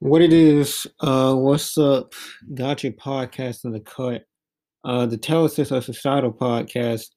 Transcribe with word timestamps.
What 0.00 0.22
it 0.22 0.32
is, 0.32 0.86
uh, 1.00 1.34
what's 1.34 1.76
up? 1.76 2.14
Gotcha 2.54 2.90
podcast 2.90 3.66
in 3.66 3.72
the 3.72 3.80
cut. 3.80 4.24
Uh, 4.82 5.04
the 5.04 5.18
Telesis 5.18 5.72
of 5.72 5.84
Societal 5.84 6.32
podcast. 6.32 7.08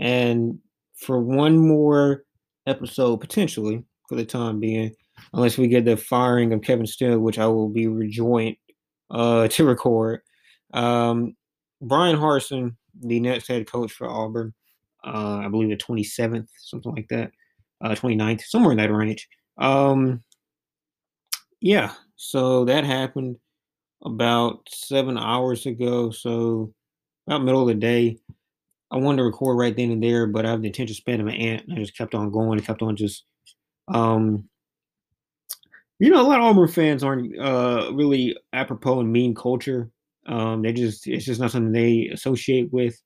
And 0.00 0.58
for 0.94 1.20
one 1.20 1.58
more 1.58 2.24
episode, 2.66 3.18
potentially, 3.18 3.84
for 4.08 4.14
the 4.14 4.24
time 4.24 4.60
being, 4.60 4.94
unless 5.34 5.58
we 5.58 5.68
get 5.68 5.84
the 5.84 5.98
firing 5.98 6.54
of 6.54 6.62
Kevin 6.62 6.86
Steele, 6.86 7.18
which 7.18 7.38
I 7.38 7.46
will 7.48 7.68
be 7.68 7.86
rejoined 7.86 8.56
uh, 9.10 9.48
to 9.48 9.66
record. 9.66 10.22
Um, 10.72 11.36
Bryan 11.82 12.16
Harsin, 12.16 12.76
the 12.98 13.20
next 13.20 13.46
head 13.46 13.70
coach 13.70 13.92
for 13.92 14.08
Auburn, 14.08 14.54
uh, 15.04 15.42
I 15.44 15.48
believe 15.48 15.68
the 15.68 15.76
27th, 15.76 16.48
something 16.56 16.94
like 16.94 17.08
that, 17.08 17.30
uh, 17.84 17.90
29th, 17.90 18.40
somewhere 18.44 18.72
in 18.72 18.78
that 18.78 18.90
range. 18.90 19.28
Um, 19.58 20.22
yeah, 21.60 21.92
so 22.16 22.64
that 22.66 22.84
happened 22.84 23.36
about 24.04 24.68
seven 24.68 25.16
hours 25.16 25.66
ago. 25.66 26.10
So 26.10 26.72
about 27.26 27.44
middle 27.44 27.62
of 27.62 27.68
the 27.68 27.74
day. 27.74 28.18
I 28.90 28.96
wanted 28.96 29.18
to 29.18 29.24
record 29.24 29.56
right 29.56 29.74
then 29.74 29.90
and 29.90 30.02
there, 30.02 30.26
but 30.26 30.44
I 30.44 30.50
have 30.50 30.60
the 30.60 30.68
attention 30.68 30.94
span 30.94 31.20
of 31.20 31.26
an 31.26 31.34
ant. 31.34 31.64
I 31.72 31.76
just 31.76 31.96
kept 31.96 32.14
on 32.14 32.30
going 32.30 32.58
and 32.58 32.66
kept 32.66 32.82
on 32.82 32.96
just 32.96 33.24
um 33.88 34.48
you 35.98 36.10
know, 36.10 36.20
a 36.20 36.26
lot 36.26 36.40
of 36.40 36.44
Auburn 36.44 36.68
fans 36.68 37.04
aren't 37.04 37.38
uh 37.38 37.90
really 37.94 38.36
apropos 38.52 39.00
in 39.00 39.10
mean 39.10 39.34
culture. 39.34 39.90
Um 40.26 40.62
they 40.62 40.72
just 40.72 41.06
it's 41.06 41.24
just 41.24 41.40
not 41.40 41.50
something 41.50 41.72
they 41.72 42.08
associate 42.08 42.72
with. 42.72 43.00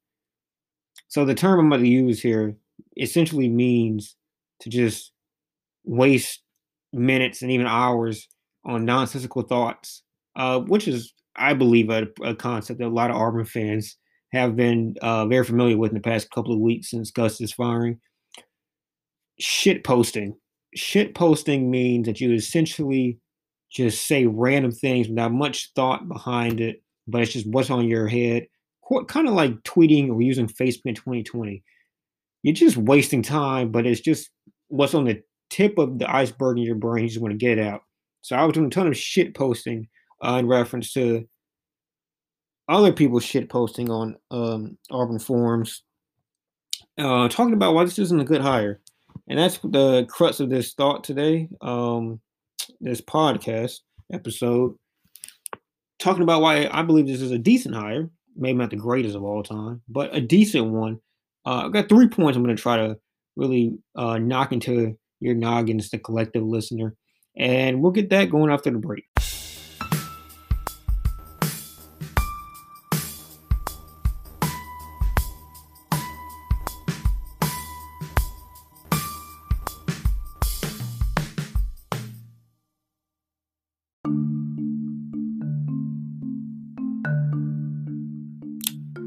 So 1.08 1.24
the 1.24 1.34
term 1.34 1.60
I'm 1.60 1.68
going 1.68 1.82
to 1.82 1.88
use 1.88 2.20
here 2.20 2.56
essentially 2.96 3.48
means 3.48 4.16
to 4.60 4.70
just 4.70 5.12
waste 5.84 6.42
minutes 6.92 7.42
and 7.42 7.50
even 7.50 7.66
hours 7.66 8.28
on 8.66 8.84
nonsensical 8.84 9.42
thoughts, 9.42 10.02
uh, 10.34 10.60
which 10.60 10.88
is, 10.88 11.14
I 11.36 11.54
believe, 11.54 11.88
a, 11.88 12.08
a, 12.22 12.34
concept 12.34 12.80
that 12.80 12.88
a 12.88 12.88
lot 12.88 13.10
of 13.10 13.16
Auburn 13.16 13.44
fans 13.44 13.96
have 14.32 14.56
been 14.56 14.96
uh, 15.00 15.26
very 15.26 15.44
familiar 15.44 15.78
with 15.78 15.92
in 15.92 15.94
the 15.94 16.00
past 16.00 16.30
couple 16.30 16.52
of 16.52 16.58
weeks 16.58 16.90
since 16.90 17.10
Gus's 17.10 17.52
firing. 17.52 18.00
Shit 19.38 19.84
posting. 19.84 20.36
Shit 20.74 21.14
posting 21.14 21.70
means 21.70 22.06
that 22.06 22.20
you 22.20 22.32
essentially 22.32 23.18
just 23.70 24.06
say 24.06 24.26
random 24.26 24.72
things 24.72 25.08
without 25.08 25.32
much 25.32 25.70
thought 25.74 26.08
behind 26.08 26.60
it, 26.60 26.82
but 27.06 27.22
it's 27.22 27.32
just 27.32 27.48
what's 27.48 27.70
on 27.70 27.88
your 27.88 28.08
head. 28.08 28.46
Kind 29.08 29.28
of 29.28 29.34
like 29.34 29.62
tweeting 29.62 30.10
or 30.10 30.20
using 30.20 30.48
Facebook 30.48 30.86
in 30.86 30.94
2020. 30.94 31.62
You're 32.42 32.54
just 32.54 32.76
wasting 32.76 33.22
time, 33.22 33.70
but 33.70 33.86
it's 33.86 34.00
just 34.00 34.30
what's 34.68 34.94
on 34.94 35.04
the 35.04 35.20
tip 35.50 35.78
of 35.78 35.98
the 35.98 36.12
iceberg 36.12 36.58
in 36.58 36.64
your 36.64 36.76
brain. 36.76 37.04
You 37.04 37.08
just 37.08 37.20
want 37.20 37.32
to 37.32 37.38
get 37.38 37.58
it 37.58 37.66
out. 37.66 37.82
So 38.26 38.34
I 38.34 38.44
was 38.44 38.54
doing 38.54 38.66
a 38.66 38.70
ton 38.70 38.88
of 38.88 38.96
shit 38.96 39.36
posting 39.36 39.86
uh, 40.20 40.38
in 40.40 40.48
reference 40.48 40.92
to 40.94 41.28
other 42.68 42.92
people's 42.92 43.22
shit 43.24 43.48
posting 43.48 43.88
on 43.88 44.16
um, 44.32 44.76
Auburn 44.90 45.20
forums, 45.20 45.84
uh, 46.98 47.28
talking 47.28 47.54
about 47.54 47.74
why 47.74 47.84
this 47.84 48.00
isn't 48.00 48.20
a 48.20 48.24
good 48.24 48.40
hire. 48.40 48.80
And 49.28 49.38
that's 49.38 49.58
the 49.58 50.06
crux 50.10 50.40
of 50.40 50.50
this 50.50 50.74
thought 50.74 51.04
today, 51.04 51.48
um, 51.60 52.20
this 52.80 53.00
podcast 53.00 53.78
episode, 54.12 54.74
talking 56.00 56.24
about 56.24 56.42
why 56.42 56.68
I 56.72 56.82
believe 56.82 57.06
this 57.06 57.22
is 57.22 57.30
a 57.30 57.38
decent 57.38 57.76
hire, 57.76 58.10
maybe 58.34 58.58
not 58.58 58.70
the 58.70 58.76
greatest 58.76 59.14
of 59.14 59.22
all 59.22 59.44
time, 59.44 59.82
but 59.88 60.12
a 60.12 60.20
decent 60.20 60.66
one. 60.66 60.98
Uh, 61.44 61.66
I've 61.66 61.72
got 61.72 61.88
three 61.88 62.08
points 62.08 62.36
I'm 62.36 62.42
going 62.42 62.56
to 62.56 62.60
try 62.60 62.76
to 62.76 62.98
really 63.36 63.78
uh, 63.94 64.18
knock 64.18 64.50
into 64.50 64.98
your 65.20 65.36
noggins, 65.36 65.90
the 65.90 65.98
collective 65.98 66.42
listener. 66.42 66.96
And 67.36 67.82
we'll 67.82 67.92
get 67.92 68.10
that 68.10 68.30
going 68.30 68.50
after 68.50 68.70
the 68.70 68.78
break. 68.78 69.04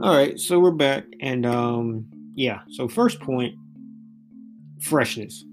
All 0.02 0.16
right, 0.16 0.40
so 0.40 0.60
we're 0.60 0.72
back, 0.72 1.04
and 1.20 1.46
um, 1.46 2.06
yeah. 2.34 2.62
So 2.70 2.88
first 2.88 3.20
point, 3.20 3.54
freshness. 4.80 5.44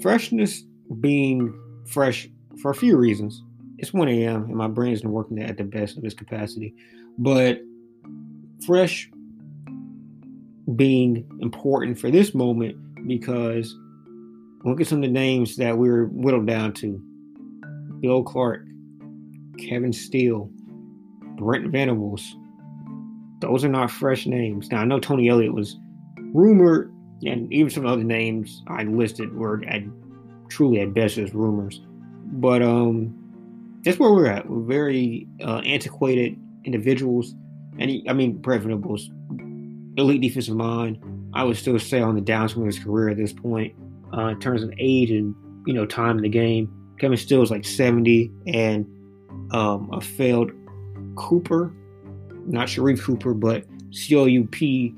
Freshness 0.00 0.64
being 1.00 1.52
fresh 1.86 2.28
for 2.60 2.70
a 2.70 2.74
few 2.74 2.96
reasons. 2.96 3.42
It's 3.78 3.92
1 3.92 4.08
a.m. 4.08 4.44
and 4.44 4.54
my 4.54 4.68
brain 4.68 4.92
isn't 4.92 5.10
working 5.10 5.40
at 5.42 5.56
the 5.56 5.64
best 5.64 5.96
of 5.96 6.04
its 6.04 6.14
capacity. 6.14 6.74
But 7.18 7.60
fresh 8.64 9.10
being 10.76 11.28
important 11.40 11.98
for 11.98 12.10
this 12.10 12.34
moment 12.34 12.76
because 13.06 13.76
look 14.64 14.80
at 14.80 14.86
some 14.86 14.98
of 14.98 15.02
the 15.02 15.08
names 15.08 15.56
that 15.56 15.76
we 15.76 15.88
are 15.88 16.06
whittled 16.06 16.46
down 16.46 16.72
to 16.74 17.02
Bill 18.00 18.22
Clark, 18.22 18.64
Kevin 19.58 19.92
Steele, 19.92 20.48
Brent 21.36 21.70
Venables. 21.70 22.36
Those 23.40 23.64
are 23.64 23.68
not 23.68 23.90
fresh 23.90 24.26
names. 24.26 24.70
Now, 24.70 24.80
I 24.80 24.84
know 24.84 25.00
Tony 25.00 25.28
Elliott 25.28 25.54
was 25.54 25.76
rumored, 26.32 26.92
and 27.24 27.52
even 27.52 27.70
some 27.70 27.86
other 27.86 28.04
names 28.04 28.62
I 28.68 28.84
listed 28.84 29.34
were 29.34 29.62
at 29.66 29.82
truly 30.52 30.80
at 30.80 30.94
best 30.94 31.18
as 31.18 31.34
rumors. 31.34 31.80
But 32.24 32.62
um, 32.62 33.14
that's 33.84 33.98
where 33.98 34.12
we're 34.12 34.26
at. 34.26 34.48
We're 34.48 34.62
very 34.62 35.26
uh, 35.40 35.58
antiquated 35.58 36.38
individuals, 36.64 37.34
and 37.78 37.90
I 38.08 38.12
mean, 38.12 38.38
Brent 38.38 38.62
Venables, 38.62 39.10
elite 39.96 40.20
defensive 40.20 40.56
mind. 40.56 40.98
I 41.34 41.44
would 41.44 41.56
still 41.56 41.78
say 41.78 42.00
on 42.00 42.14
the 42.14 42.20
downswing 42.20 42.60
of 42.60 42.66
his 42.66 42.78
career 42.78 43.08
at 43.08 43.16
this 43.16 43.32
point, 43.32 43.74
uh, 44.16 44.26
in 44.26 44.40
terms 44.40 44.62
of 44.62 44.72
age 44.78 45.10
and 45.10 45.34
you 45.66 45.74
know 45.74 45.86
time 45.86 46.16
in 46.16 46.22
the 46.22 46.28
game. 46.28 46.72
Kevin 46.98 47.16
Steele 47.16 47.42
is 47.42 47.50
like 47.50 47.64
70 47.64 48.30
and 48.46 48.86
um, 49.52 49.90
a 49.92 50.00
failed 50.00 50.52
Cooper, 51.16 51.74
not 52.46 52.68
Sharife 52.68 53.02
Cooper, 53.02 53.34
but 53.34 53.64
C 53.90 54.14
O 54.16 54.24
U 54.26 54.44
P 54.44 54.94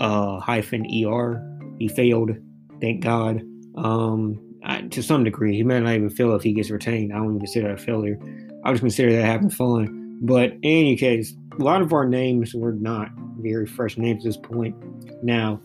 uh, 0.00 0.38
hyphen 0.38 0.84
E 0.90 1.04
R. 1.04 1.42
He 1.78 1.88
failed, 1.88 2.32
thank 2.80 3.02
God. 3.02 3.42
Um, 3.76 4.47
I, 4.68 4.82
to 4.82 5.02
some 5.02 5.24
degree. 5.24 5.56
He 5.56 5.62
may 5.62 5.80
not 5.80 5.94
even 5.94 6.10
feel 6.10 6.34
if 6.34 6.42
he 6.42 6.52
gets 6.52 6.70
retained. 6.70 7.12
I 7.12 7.16
don't 7.16 7.26
even 7.26 7.38
consider 7.38 7.68
that 7.68 7.80
a 7.80 7.84
failure. 7.84 8.18
I 8.64 8.70
just 8.70 8.82
consider 8.82 9.12
that 9.12 9.24
having 9.24 9.50
fun. 9.50 10.18
But 10.20 10.52
in 10.52 10.60
any 10.62 10.96
case, 10.96 11.34
a 11.58 11.62
lot 11.62 11.80
of 11.80 11.92
our 11.92 12.06
names 12.06 12.54
were 12.54 12.72
not 12.72 13.08
very 13.38 13.66
fresh 13.66 13.96
names 13.96 14.24
at 14.24 14.28
this 14.28 14.36
point. 14.36 14.76
Now, 15.24 15.60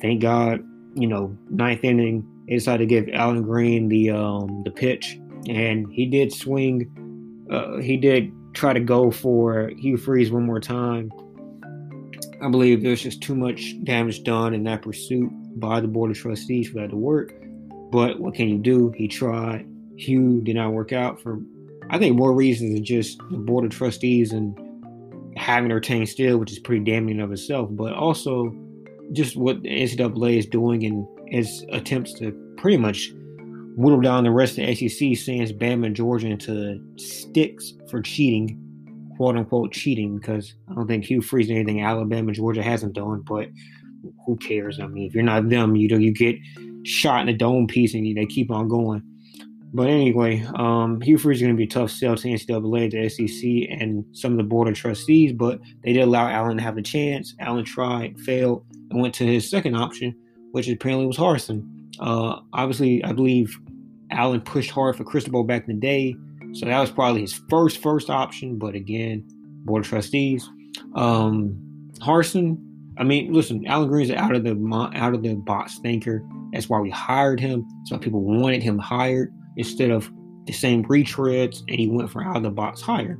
thank 0.00 0.22
God, 0.22 0.64
you 0.94 1.06
know, 1.06 1.36
ninth 1.50 1.84
inning, 1.84 2.26
they 2.48 2.54
decided 2.54 2.88
to 2.88 2.94
give 2.94 3.12
Allen 3.12 3.42
Greene 3.42 3.88
the 3.88 4.10
um, 4.10 4.62
the 4.64 4.70
pitch, 4.70 5.18
and 5.48 5.86
he 5.92 6.06
did 6.06 6.32
swing. 6.32 7.46
Uh, 7.50 7.78
he 7.78 7.96
did 7.96 8.32
try 8.54 8.72
to 8.72 8.80
go 8.80 9.10
for 9.10 9.70
Hugh 9.76 9.96
Freeze 9.96 10.30
one 10.30 10.46
more 10.46 10.60
time. 10.60 11.12
I 12.42 12.48
believe 12.48 12.82
there's 12.82 13.02
just 13.02 13.22
too 13.22 13.34
much 13.34 13.74
damage 13.84 14.22
done 14.22 14.54
in 14.54 14.64
that 14.64 14.82
pursuit 14.82 15.30
by 15.58 15.80
the 15.80 15.88
Board 15.88 16.10
of 16.10 16.18
Trustees 16.18 16.68
for 16.68 16.80
that 16.80 16.90
to 16.90 16.96
work. 16.96 17.34
But 17.90 18.20
what 18.20 18.34
can 18.34 18.48
you 18.48 18.58
do? 18.58 18.90
He 18.96 19.08
tried. 19.08 19.66
Hugh 19.96 20.40
did 20.42 20.56
not 20.56 20.72
work 20.72 20.92
out 20.92 21.20
for, 21.20 21.40
I 21.90 21.98
think, 21.98 22.16
more 22.16 22.34
reasons 22.34 22.74
than 22.74 22.84
just 22.84 23.18
the 23.30 23.38
board 23.38 23.64
of 23.64 23.70
trustees 23.70 24.32
and 24.32 24.58
having 25.36 25.68
to 25.68 25.76
retain 25.76 26.06
Steele, 26.06 26.38
which 26.38 26.52
is 26.52 26.58
pretty 26.58 26.84
damning 26.84 27.20
of 27.20 27.32
itself, 27.32 27.68
but 27.72 27.92
also 27.92 28.54
just 29.12 29.36
what 29.36 29.62
the 29.62 29.68
NCAA 29.68 30.38
is 30.38 30.46
doing 30.46 30.82
in 30.82 31.06
its 31.26 31.64
attempts 31.70 32.12
to 32.14 32.32
pretty 32.56 32.76
much 32.76 33.12
whittle 33.76 34.00
down 34.00 34.24
the 34.24 34.30
rest 34.30 34.58
of 34.58 34.66
the 34.66 34.74
SEC, 34.74 35.16
sends 35.16 35.52
Bama 35.52 35.86
and 35.86 35.96
Georgia 35.96 36.28
into 36.28 36.80
sticks 36.96 37.74
for 37.90 38.00
cheating, 38.00 38.58
quote 39.16 39.36
unquote 39.36 39.72
cheating, 39.72 40.18
because 40.18 40.54
I 40.70 40.74
don't 40.74 40.86
think 40.86 41.04
Hugh 41.04 41.22
Freeze 41.22 41.50
anything 41.50 41.82
Alabama 41.82 42.28
and 42.28 42.36
Georgia 42.36 42.62
hasn't 42.62 42.94
done, 42.94 43.20
but 43.20 43.48
who 44.24 44.36
cares? 44.36 44.80
I 44.80 44.86
mean, 44.86 45.06
if 45.06 45.14
you're 45.14 45.22
not 45.22 45.48
them, 45.48 45.76
you 45.76 45.88
know, 45.88 45.98
you 45.98 46.12
get 46.12 46.36
shot 46.86 47.20
in 47.20 47.26
the 47.26 47.32
dome 47.32 47.66
piece 47.66 47.94
and 47.94 48.16
they 48.16 48.26
keep 48.26 48.50
on 48.50 48.68
going. 48.68 49.02
But 49.74 49.88
anyway, 49.88 50.46
um, 50.54 51.00
Hugh 51.00 51.18
Freeze 51.18 51.38
is 51.38 51.42
going 51.42 51.54
to 51.54 51.58
be 51.58 51.64
a 51.64 51.66
tough 51.66 51.90
sell 51.90 52.16
to 52.16 52.28
NCAA, 52.28 52.90
the 52.90 53.08
SEC, 53.10 53.78
and 53.78 54.04
some 54.12 54.32
of 54.32 54.38
the 54.38 54.44
board 54.44 54.68
of 54.68 54.74
trustees. 54.74 55.32
But 55.32 55.60
they 55.84 55.92
did 55.92 56.02
allow 56.02 56.28
Allen 56.28 56.56
to 56.56 56.62
have 56.62 56.78
a 56.78 56.82
chance. 56.82 57.34
Allen 57.40 57.64
tried, 57.64 58.18
failed, 58.20 58.64
and 58.90 59.00
went 59.02 59.14
to 59.16 59.26
his 59.26 59.50
second 59.50 59.74
option, 59.74 60.14
which 60.52 60.68
apparently 60.68 61.06
was 61.06 61.18
Harsin. 61.18 61.68
Uh, 62.00 62.40
obviously, 62.52 63.04
I 63.04 63.12
believe 63.12 63.58
Allen 64.10 64.40
pushed 64.40 64.70
hard 64.70 64.96
for 64.96 65.04
Cristobal 65.04 65.44
back 65.44 65.68
in 65.68 65.74
the 65.74 65.80
day, 65.80 66.16
so 66.52 66.64
that 66.64 66.80
was 66.80 66.90
probably 66.90 67.22
his 67.22 67.34
first 67.50 67.82
first 67.82 68.08
option. 68.08 68.58
But 68.58 68.74
again, 68.74 69.24
board 69.64 69.84
of 69.84 69.88
trustees. 69.90 70.48
Um, 70.94 71.58
Harsin, 71.98 72.58
I 72.98 73.04
mean, 73.04 73.32
listen, 73.32 73.66
Allen 73.66 73.88
Greene's 73.88 74.10
out 74.10 74.34
of 74.34 74.44
the 74.44 74.90
out 74.94 75.14
of 75.14 75.22
the 75.22 75.34
box 75.34 75.78
thinker. 75.78 76.24
That's 76.52 76.68
why 76.68 76.80
we 76.80 76.90
hired 76.90 77.40
him. 77.40 77.66
That's 77.80 77.92
why 77.92 77.98
people 77.98 78.22
wanted 78.22 78.62
him 78.62 78.78
hired 78.78 79.32
instead 79.56 79.90
of 79.90 80.10
the 80.46 80.52
same 80.52 80.84
retreads, 80.84 81.60
and 81.68 81.78
he 81.78 81.88
went 81.88 82.10
for 82.10 82.24
out 82.24 82.36
of 82.36 82.42
the 82.42 82.50
box 82.50 82.80
hire. 82.80 83.18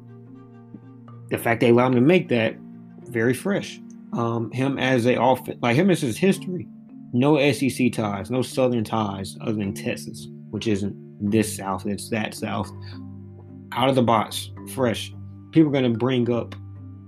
The 1.31 1.38
fact 1.38 1.61
they 1.61 1.70
allowed 1.70 1.88
him 1.88 1.94
to 1.94 2.00
make 2.00 2.28
that 2.28 2.56
very 3.02 3.34
fresh. 3.34 3.81
Um, 4.12 4.50
him 4.52 4.78
as 4.78 5.06
a 5.06 5.17
off 5.17 5.46
like 5.61 5.76
him 5.76 5.90
as 5.90 6.00
his 6.00 6.17
history. 6.17 6.67
No 7.12 7.38
SEC 7.52 7.93
ties, 7.93 8.31
no 8.31 8.43
Southern 8.43 8.84
ties 8.84 9.37
other 9.40 9.55
than 9.55 9.75
Texas, 9.75 10.28
which 10.50 10.67
isn't 10.67 10.94
this 11.20 11.55
South, 11.56 11.87
it's 11.87 12.08
that 12.11 12.34
South. 12.34 12.70
Out 13.73 13.88
of 13.88 13.94
the 13.94 14.02
box, 14.02 14.50
fresh. 14.75 15.12
People 15.52 15.69
are 15.69 15.73
going 15.73 15.93
to 15.93 15.99
bring 15.99 16.31
up 16.31 16.55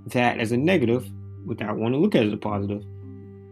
that 0.06 0.38
as 0.38 0.52
a 0.52 0.56
negative 0.56 1.08
without 1.48 1.76
wanting 1.76 1.98
to 1.98 2.02
look 2.02 2.14
at 2.14 2.22
it 2.22 2.28
as 2.28 2.32
a 2.34 2.36
positive. 2.36 2.82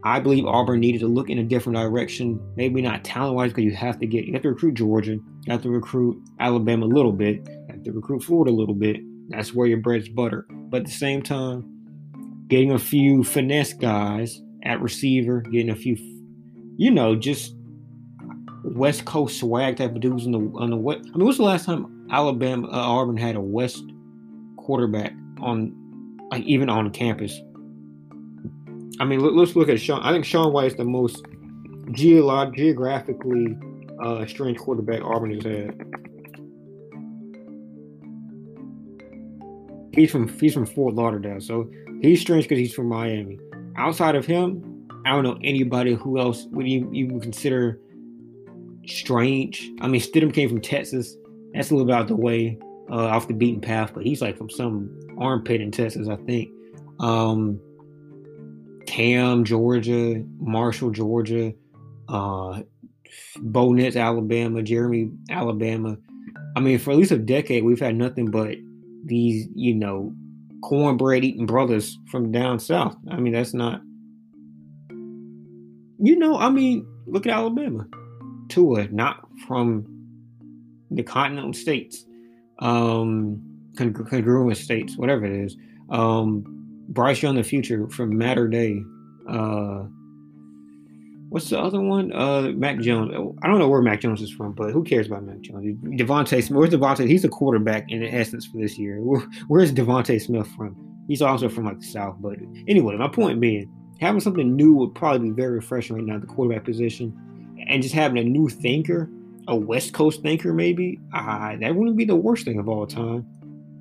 I 0.05 0.21
believe 0.21 0.47
Auburn 0.47 0.79
needed 0.79 1.01
to 1.01 1.09
look 1.09 1.31
in 1.31 1.39
a 1.39 1.43
different 1.43 1.77
direction. 1.77 2.41
Maybe 2.55 2.81
not 2.81 3.03
talent 3.03 3.35
wise, 3.35 3.51
because 3.51 3.65
you 3.65 3.75
have 3.75 3.99
to 3.99 4.07
get 4.07 4.25
you 4.25 4.33
have 4.35 4.43
to 4.43 4.51
recruit 4.51 4.75
Georgia, 4.75 5.13
you 5.15 5.49
have 5.49 5.63
to 5.63 5.71
recruit 5.71 6.23
Alabama 6.39 6.87
a 6.87 6.89
little 6.89 7.13
bit, 7.13 7.45
you 7.49 7.67
have 7.71 7.83
to 7.83 7.93
recruit 7.93 8.23
Florida 8.23 8.53
a 8.53 8.55
little 8.55 8.75
bit. 8.75 8.99
That's 9.31 9.53
where 9.53 9.67
your 9.67 9.79
bread's 9.79 10.09
butter. 10.09 10.47
But 10.51 10.83
at 10.83 10.87
the 10.87 10.93
same 10.93 11.23
time, 11.23 12.45
getting 12.47 12.71
a 12.71 12.79
few 12.79 13.25
finesse 13.25 13.73
guys 13.73 14.41
at 14.63 14.81
receiver, 14.81 15.41
getting 15.41 15.71
a 15.71 15.77
few, 15.77 15.97
you 16.77 16.93
know, 16.93 17.17
just 17.17 17.57
West 18.63 19.05
Coast 19.05 19.41
swag 19.41 19.77
type 19.77 19.95
of 19.95 20.01
dudes 20.01 20.27
on 20.27 20.33
the 20.33 20.39
on 20.57 20.71
the 20.71 20.77
what? 20.77 20.99
I 20.99 21.17
mean, 21.17 21.25
what's 21.25 21.39
the 21.39 21.45
last 21.45 21.65
time 21.65 22.07
Alabama 22.13 22.69
uh, 22.69 22.77
Auburn 22.77 23.17
had 23.17 23.35
a 23.35 23.41
West 23.41 23.85
quarterback 24.57 25.13
on 25.41 25.75
like 26.31 26.45
even 26.45 26.69
on 26.69 26.91
campus? 26.91 27.41
I 29.01 29.05
mean, 29.05 29.21
let, 29.21 29.49
us 29.49 29.55
look 29.55 29.69
at 29.69 29.81
Sean. 29.81 30.03
I 30.03 30.13
think 30.13 30.25
Sean 30.25 30.53
White 30.53 30.69
is 30.69 30.77
the 30.77 30.85
most 30.85 31.25
geolog- 31.91 32.57
geographically 32.57 33.57
uh, 34.03 34.27
strange 34.27 34.59
quarterback 34.59 35.03
Auburn 35.03 35.35
has 35.35 35.45
had. 35.45 35.81
He's 39.93 40.11
from 40.11 40.29
he's 40.29 40.53
from 40.53 40.67
Fort 40.67 40.95
Lauderdale, 40.95 41.41
so 41.41 41.71
he's 42.03 42.21
strange 42.21 42.45
because 42.45 42.59
he's 42.59 42.75
from 42.75 42.89
Miami. 42.89 43.39
Outside 43.77 44.15
of 44.15 44.27
him, 44.27 44.89
I 45.07 45.11
don't 45.11 45.25
know 45.25 45.39
anybody 45.43 45.95
who 45.95 46.19
else 46.19 46.47
would 46.51 46.69
you, 46.69 46.87
would 47.13 47.23
consider 47.23 47.81
strange. 48.87 49.71
I 49.81 49.89
mean, 49.89 50.01
Stidham 50.01 50.33
came 50.33 50.49
from 50.49 50.61
Texas. 50.61 51.17
That's 51.55 51.71
a 51.71 51.75
little 51.75 51.87
bit 51.87 51.95
out 51.95 52.09
the 52.09 52.17
way, 52.17 52.59
uh, 52.91 53.07
off 53.07 53.29
the 53.29 53.35
beaten 53.35 53.61
path, 53.61 53.93
but 53.95 54.05
he's 54.05 54.21
like 54.21 54.37
from 54.37 54.51
some 54.51 54.91
armpit 55.19 55.61
in 55.61 55.71
Texas, 55.71 56.09
I 56.09 56.17
think. 56.17 56.51
Um, 57.01 57.61
Cam, 58.97 59.45
Georgia, 59.45 60.25
Marshall, 60.39 60.91
Georgia, 60.91 61.53
uh, 62.09 62.63
Bo 63.37 63.75
Nix, 63.75 63.95
Alabama, 63.95 64.63
Jeremy, 64.63 65.11
Alabama. 65.29 65.99
I 66.57 66.61
mean, 66.61 66.79
for 66.79 66.93
at 66.93 66.97
least 66.97 67.11
a 67.11 67.19
decade, 67.19 67.63
we've 67.63 67.79
had 67.79 67.95
nothing 67.95 68.31
but 68.31 68.57
these, 69.05 69.49
you 69.55 69.75
know, 69.75 70.15
cornbread 70.63 71.25
eating 71.25 71.45
brothers 71.45 71.99
from 72.11 72.33
down 72.33 72.59
south. 72.59 72.97
I 73.11 73.17
mean, 73.17 73.35
that's 73.35 73.53
not, 73.53 73.83
you 74.89 76.17
know, 76.19 76.39
I 76.39 76.49
mean, 76.49 76.87
look 77.05 77.27
at 77.27 77.35
Alabama. 77.35 77.87
Tua, 78.49 78.89
not 78.89 79.29
from 79.47 79.85
the 80.91 81.03
continental 81.03 81.53
states, 81.53 82.07
um, 82.61 83.43
congruent 83.77 84.57
states, 84.57 84.97
whatever 84.97 85.27
it 85.27 85.45
is. 85.45 85.55
Um, 85.91 86.56
Bryce 86.89 87.23
Young, 87.23 87.37
the 87.37 87.43
future 87.43 87.89
from 87.91 88.17
Mater 88.17 88.49
Dei. 88.49 88.83
Uh, 89.29 89.85
what's 91.29 91.51
the 91.51 91.59
other 91.59 91.81
one? 91.81 92.13
Uh, 92.13 92.53
Mac 92.55 92.79
Jones. 92.79 93.13
I 93.43 93.47
don't 93.49 93.59
know 93.59 93.69
where 93.69 93.83
Mac 93.83 94.01
Jones 94.01 94.23
is 94.23 94.31
from, 94.31 94.53
but 94.53 94.73
who 94.73 94.85
cares 94.85 95.07
about 95.07 95.25
Mac 95.25 95.41
Jones? 95.41 95.65
DeVonta 95.85 96.43
Smith. 96.43 96.57
Where's 96.57 96.71
DeVonta? 96.71 97.09
He's 97.09 97.25
a 97.25 97.29
quarterback 97.29 97.91
in 97.91 98.03
essence 98.05 98.47
for 98.47 98.59
this 98.59 98.79
year. 98.79 98.99
where's 99.49 99.73
DeVonta 99.73 100.21
Smith 100.21 100.49
from? 100.57 100.77
He's 101.09 101.23
also 101.23 101.49
from 101.49 101.65
like 101.65 101.81
the 101.81 101.87
South. 101.87 102.17
But 102.21 102.37
anyway, 102.69 102.97
my 102.97 103.09
point 103.09 103.41
being, 103.41 103.71
having 104.01 104.21
something 104.21 104.55
new 104.55 104.75
would 104.75 104.95
probably 104.95 105.31
be 105.31 105.35
very 105.35 105.55
refreshing 105.55 105.97
right 105.97 106.05
now, 106.05 106.19
the 106.19 106.27
quarterback 106.27 106.65
position, 106.65 107.17
and 107.69 107.83
just 107.83 107.95
having 107.95 108.19
a 108.19 108.25
new 108.25 108.49
thinker, 108.49 109.11
a 109.49 109.57
West 109.57 109.93
Coast 109.93 110.23
thinker, 110.23 110.53
maybe. 110.53 111.01
Uh, 111.15 111.57
that 111.61 111.75
wouldn't 111.75 111.97
be 111.97 112.05
the 112.05 112.17
worst 112.17 112.45
thing 112.45 112.59
of 112.59 112.69
all 112.69 112.87
time. 112.87 113.27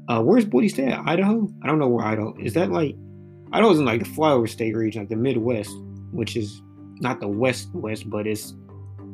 Uh, 0.07 0.21
where's 0.21 0.45
stay 0.71 0.87
at? 0.87 1.07
Idaho? 1.07 1.49
I 1.63 1.67
don't 1.67 1.79
know 1.79 1.87
where 1.87 2.05
Idaho 2.05 2.35
is. 2.39 2.53
That 2.53 2.71
like 2.71 2.95
Idaho's 3.51 3.79
in 3.79 3.85
like 3.85 4.03
the 4.03 4.09
flyover 4.09 4.47
state 4.47 4.75
region, 4.75 5.01
like 5.01 5.09
the 5.09 5.15
Midwest, 5.15 5.71
which 6.11 6.35
is 6.35 6.61
not 6.99 7.19
the 7.19 7.27
West 7.27 7.69
West, 7.73 8.09
but 8.09 8.27
it's 8.27 8.53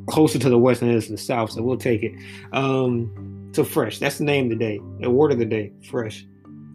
closer 0.08 0.38
to 0.38 0.48
the 0.48 0.58
West 0.58 0.80
than 0.80 0.90
it 0.90 0.96
is 0.96 1.06
to 1.06 1.12
the 1.12 1.18
South. 1.18 1.50
So 1.50 1.62
we'll 1.62 1.76
take 1.76 2.02
it. 2.02 2.12
Um, 2.52 3.50
so 3.52 3.64
fresh. 3.64 3.98
That's 3.98 4.18
the 4.18 4.24
name 4.24 4.50
of 4.50 4.58
the 4.58 4.64
day. 4.64 4.80
The 5.00 5.10
word 5.10 5.32
of 5.32 5.38
the 5.38 5.44
day. 5.44 5.72
Fresh. 5.88 6.26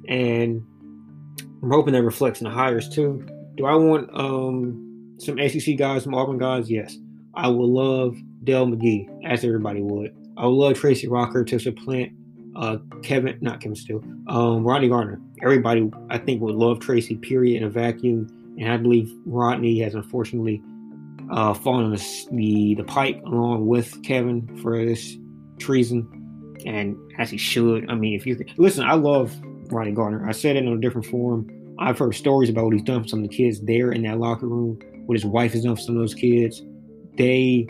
And 0.07 0.63
I'm 1.61 1.71
hoping 1.71 1.93
that 1.93 2.03
reflects 2.03 2.39
in 2.39 2.45
the 2.45 2.51
hires 2.51 2.89
too. 2.89 3.25
Do 3.55 3.65
I 3.65 3.75
want 3.75 4.09
um 4.13 5.15
some 5.19 5.37
SEC 5.49 5.77
guys, 5.77 6.03
some 6.03 6.15
Auburn 6.15 6.37
guys? 6.37 6.69
Yes. 6.69 6.97
I 7.35 7.47
would 7.47 7.69
love 7.69 8.15
Dell 8.43 8.65
McGee, 8.65 9.07
as 9.25 9.43
everybody 9.43 9.81
would. 9.81 10.15
I 10.37 10.45
would 10.45 10.53
love 10.53 10.79
Tracy 10.79 11.07
Rocker 11.07 11.43
to 11.43 11.59
supplant 11.59 12.11
uh, 12.57 12.77
Kevin, 13.03 13.37
not 13.41 13.61
Kevin 13.61 13.75
Steele, 13.75 14.03
um, 14.27 14.63
Rodney 14.63 14.89
Garner. 14.89 15.21
Everybody, 15.43 15.89
I 16.09 16.17
think, 16.17 16.41
would 16.41 16.55
love 16.55 16.79
Tracy, 16.79 17.15
period, 17.15 17.61
in 17.61 17.67
a 17.67 17.69
vacuum. 17.69 18.27
And 18.59 18.71
I 18.71 18.77
believe 18.77 19.13
Rodney 19.25 19.79
has 19.81 19.93
unfortunately 19.93 20.61
uh, 21.31 21.53
fallen 21.53 21.91
the, 21.91 21.97
the, 22.31 22.75
the 22.75 23.21
along 23.25 23.67
with 23.67 24.01
Kevin 24.03 24.59
for 24.61 24.83
this 24.83 25.17
treason. 25.59 26.55
And 26.65 26.97
as 27.19 27.29
he 27.29 27.37
should. 27.37 27.89
I 27.89 27.95
mean, 27.95 28.15
if 28.15 28.25
you 28.25 28.37
listen, 28.57 28.83
I 28.83 28.93
love 28.93 29.33
Rodney 29.71 29.91
Garner. 29.91 30.27
I 30.27 30.31
said 30.31 30.55
it 30.55 30.63
in 30.63 30.73
a 30.73 30.79
different 30.79 31.05
forum. 31.05 31.47
I've 31.79 31.99
heard 31.99 32.15
stories 32.15 32.49
about 32.49 32.65
what 32.65 32.73
he's 32.73 32.81
done 32.81 33.03
for 33.03 33.07
some 33.07 33.23
of 33.23 33.29
the 33.29 33.35
kids 33.35 33.61
there 33.61 33.91
in 33.91 34.01
that 34.03 34.17
locker 34.17 34.47
room, 34.47 34.79
what 35.05 35.15
his 35.15 35.25
wife 35.25 35.53
has 35.53 35.63
done 35.63 35.75
for 35.75 35.81
some 35.81 35.95
of 35.95 36.01
those 36.01 36.15
kids. 36.15 36.63
They 37.17 37.67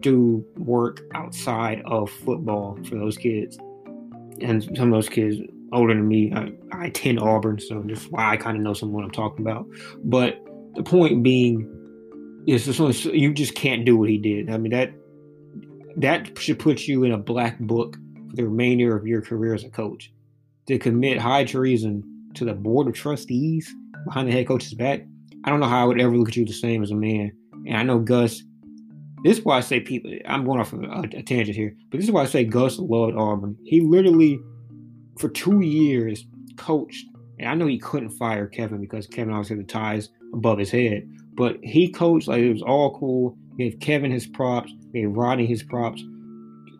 do 0.00 0.44
work 0.56 1.02
outside 1.14 1.82
of 1.86 2.10
football 2.10 2.76
for 2.88 2.96
those 2.96 3.16
kids 3.16 3.56
and 4.40 4.64
some 4.76 4.92
of 4.92 4.96
those 4.96 5.08
kids 5.08 5.36
older 5.72 5.94
than 5.94 6.06
me. 6.06 6.32
I, 6.32 6.52
I 6.72 6.86
attend 6.86 7.20
Auburn, 7.20 7.58
so 7.58 7.82
just 7.82 8.10
why 8.10 8.30
I 8.30 8.36
kind 8.36 8.56
of 8.56 8.62
know 8.62 8.74
some 8.74 8.90
of 8.90 8.94
what 8.94 9.04
I'm 9.04 9.10
talking 9.10 9.44
about. 9.44 9.66
But 10.04 10.40
the 10.74 10.82
point 10.82 11.22
being 11.22 11.70
is 12.46 12.64
just 12.64 13.04
you 13.06 13.32
just 13.32 13.54
can't 13.54 13.84
do 13.84 13.96
what 13.96 14.08
he 14.08 14.18
did. 14.18 14.50
I 14.50 14.58
mean 14.58 14.72
that 14.72 14.92
that 15.96 16.38
should 16.38 16.58
put 16.58 16.86
you 16.86 17.04
in 17.04 17.12
a 17.12 17.18
black 17.18 17.58
book 17.60 17.96
for 18.28 18.36
the 18.36 18.44
remainder 18.44 18.96
of 18.96 19.06
your 19.06 19.22
career 19.22 19.54
as 19.54 19.64
a 19.64 19.70
coach. 19.70 20.12
To 20.66 20.78
commit 20.78 21.18
high 21.18 21.44
treason 21.44 22.02
to 22.34 22.44
the 22.44 22.54
board 22.54 22.88
of 22.88 22.94
trustees 22.94 23.72
behind 24.06 24.28
the 24.28 24.32
head 24.32 24.48
coach's 24.48 24.74
back, 24.74 25.02
I 25.44 25.50
don't 25.50 25.60
know 25.60 25.68
how 25.68 25.82
I 25.82 25.84
would 25.84 26.00
ever 26.00 26.16
look 26.16 26.28
at 26.28 26.36
you 26.36 26.46
the 26.46 26.52
same 26.52 26.82
as 26.82 26.90
a 26.90 26.96
man. 26.96 27.32
And 27.66 27.76
I 27.76 27.82
know 27.82 27.98
Gus 27.98 28.42
this 29.24 29.38
is 29.38 29.44
why 29.44 29.56
I 29.56 29.60
say 29.60 29.80
people. 29.80 30.12
I'm 30.26 30.44
going 30.44 30.60
off 30.60 30.74
a, 30.74 30.78
a 31.16 31.22
tangent 31.22 31.56
here, 31.56 31.74
but 31.90 31.96
this 31.96 32.06
is 32.06 32.12
why 32.12 32.22
I 32.22 32.26
say 32.26 32.44
Gus 32.44 32.78
loved 32.78 33.16
Auburn. 33.16 33.56
He 33.64 33.80
literally, 33.80 34.38
for 35.18 35.30
two 35.30 35.62
years, 35.62 36.26
coached, 36.56 37.06
and 37.38 37.48
I 37.48 37.54
know 37.54 37.66
he 37.66 37.78
couldn't 37.78 38.10
fire 38.10 38.46
Kevin 38.46 38.82
because 38.82 39.06
Kevin 39.06 39.32
obviously 39.32 39.56
had 39.56 39.66
the 39.66 39.72
ties 39.72 40.10
above 40.34 40.58
his 40.58 40.70
head, 40.70 41.08
but 41.32 41.56
he 41.62 41.88
coached 41.88 42.28
like 42.28 42.42
it 42.42 42.52
was 42.52 42.62
all 42.62 42.98
cool. 42.98 43.36
He 43.56 43.70
gave 43.70 43.80
Kevin 43.80 44.10
his 44.10 44.26
props, 44.26 44.70
he 44.92 45.00
gave 45.00 45.12
Rodney 45.12 45.46
his 45.46 45.62
props. 45.62 46.04